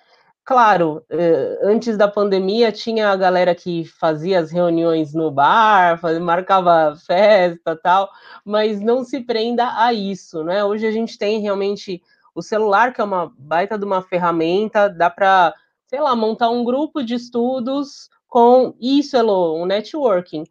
[0.44, 6.18] claro, é, antes da pandemia tinha a galera que fazia as reuniões no bar, faz,
[6.18, 8.10] marcava festa tal,
[8.44, 10.64] mas não se prenda a isso, né?
[10.64, 12.02] Hoje a gente tem realmente
[12.34, 15.54] o celular, que é uma baita de uma ferramenta, dá para,
[15.86, 20.44] sei lá, montar um grupo de estudos com isso, Elo, um networking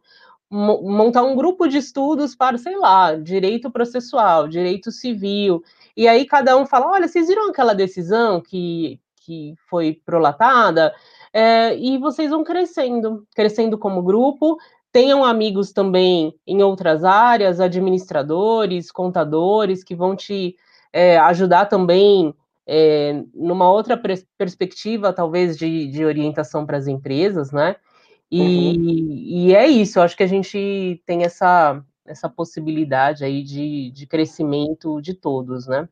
[0.50, 5.62] montar um grupo de estudos para, sei lá, direito processual, direito civil,
[5.96, 10.92] e aí cada um fala, olha, vocês viram aquela decisão que, que foi prolatada?
[11.32, 14.58] É, e vocês vão crescendo, crescendo como grupo,
[14.90, 20.56] tenham amigos também em outras áreas, administradores, contadores, que vão te
[20.92, 22.34] é, ajudar também
[22.66, 24.00] é, numa outra
[24.36, 27.76] perspectiva, talvez, de, de orientação para as empresas, né?
[28.30, 29.12] E, uhum.
[29.48, 35.00] e é isso, acho que a gente tem essa, essa possibilidade aí de, de crescimento
[35.00, 35.88] de todos, né?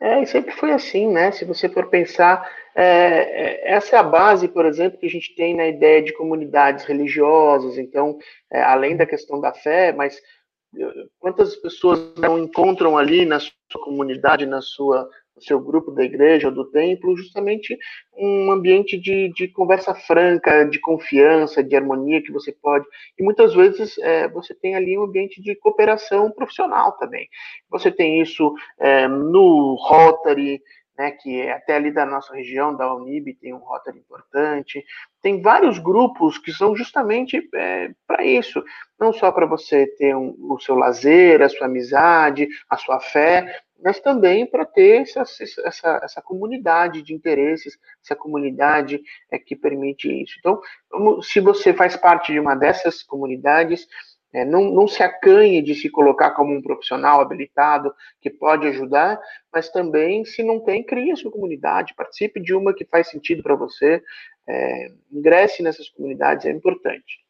[0.00, 1.32] É, e sempre foi assim, né?
[1.32, 5.34] Se você for pensar, é, é, essa é a base, por exemplo, que a gente
[5.34, 7.78] tem na ideia de comunidades religiosas.
[7.78, 8.18] Então,
[8.52, 10.20] é, além da questão da fé, mas
[10.76, 16.04] eh, quantas pessoas não encontram ali na sua comunidade, na sua no seu grupo da
[16.04, 17.76] igreja ou do templo, justamente
[18.16, 22.86] um ambiente de, de conversa franca, de confiança, de harmonia que você pode.
[23.18, 27.28] E muitas vezes é, você tem ali um ambiente de cooperação profissional também.
[27.70, 30.60] Você tem isso é, no Rotary,
[30.96, 34.84] né, que é até ali da nossa região, da Unib, tem um Rotary importante.
[35.20, 38.62] Tem vários grupos que são justamente é, para isso,
[38.98, 43.60] não só para você ter um, o seu lazer, a sua amizade, a sua fé,
[43.84, 50.08] mas também para ter essa, essa, essa comunidade de interesses, essa comunidade é, que permite
[50.22, 50.36] isso.
[50.38, 50.58] Então,
[51.22, 53.86] se você faz parte de uma dessas comunidades,
[54.32, 59.20] é, não, não se acanhe de se colocar como um profissional habilitado que pode ajudar,
[59.52, 63.42] mas também, se não tem, crie a sua comunidade, participe de uma que faz sentido
[63.42, 64.02] para você,
[64.48, 67.23] é, ingresse nessas comunidades, é importante.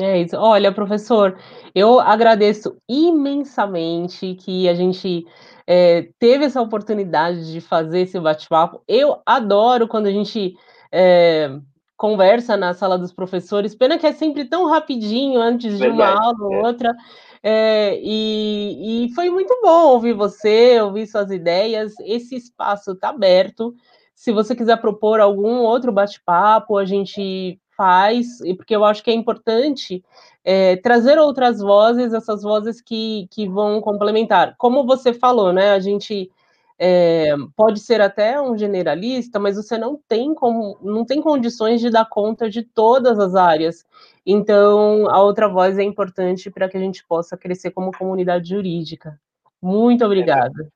[0.00, 0.36] É isso.
[0.36, 1.38] Olha, professor,
[1.74, 5.26] eu agradeço imensamente que a gente
[5.66, 8.82] é, teve essa oportunidade de fazer esse bate-papo.
[8.86, 10.54] Eu adoro quando a gente
[10.92, 11.50] é,
[11.96, 16.44] conversa na sala dos professores, pena que é sempre tão rapidinho antes de uma aula
[16.44, 16.66] ou é.
[16.66, 16.94] outra.
[17.42, 21.94] É, e, e, foi muito bom ouvir você, ouvir suas ideias.
[22.00, 23.74] Esse espaço está aberto.
[24.14, 29.14] Se você quiser propor algum outro bate-papo, a gente faz, porque eu acho que é
[29.14, 30.02] importante
[30.44, 34.54] é, trazer outras vozes, essas vozes que, que vão complementar.
[34.56, 35.70] Como você falou, né?
[35.70, 36.30] A gente
[36.78, 41.90] é, pode ser até um generalista, mas você não tem como, não tem condições de
[41.90, 43.84] dar conta de todas as áreas.
[44.24, 49.18] Então, a outra voz é importante para que a gente possa crescer como comunidade jurídica.
[49.60, 50.68] Muito obrigada.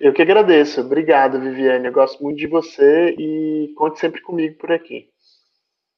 [0.00, 0.80] Eu que agradeço.
[0.80, 1.86] Obrigado, Viviane.
[1.86, 5.11] Eu gosto muito de você e conte sempre comigo por aqui.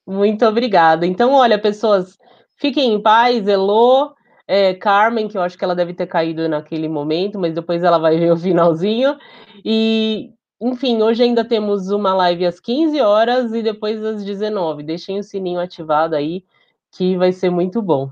[0.07, 1.07] Muito obrigada.
[1.07, 2.19] Então, olha, pessoas,
[2.57, 4.15] fiquem em paz, Elô,
[4.47, 7.99] é, Carmen, que eu acho que ela deve ter caído naquele momento, mas depois ela
[7.99, 9.17] vai ver o finalzinho.
[9.65, 10.31] E,
[10.61, 14.83] enfim, hoje ainda temos uma live às 15 horas e depois às 19.
[14.83, 16.45] Deixem o sininho ativado aí,
[16.93, 18.11] que vai ser muito bom.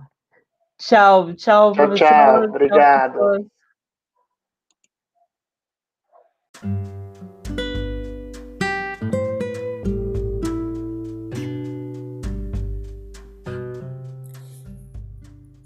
[0.78, 2.06] Tchau, tchau, tchau professor.
[2.08, 3.18] Tchau, obrigado.
[6.62, 6.91] Tchau,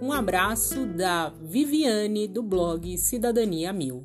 [0.00, 4.04] Um abraço da Viviane do blog Cidadania Mil.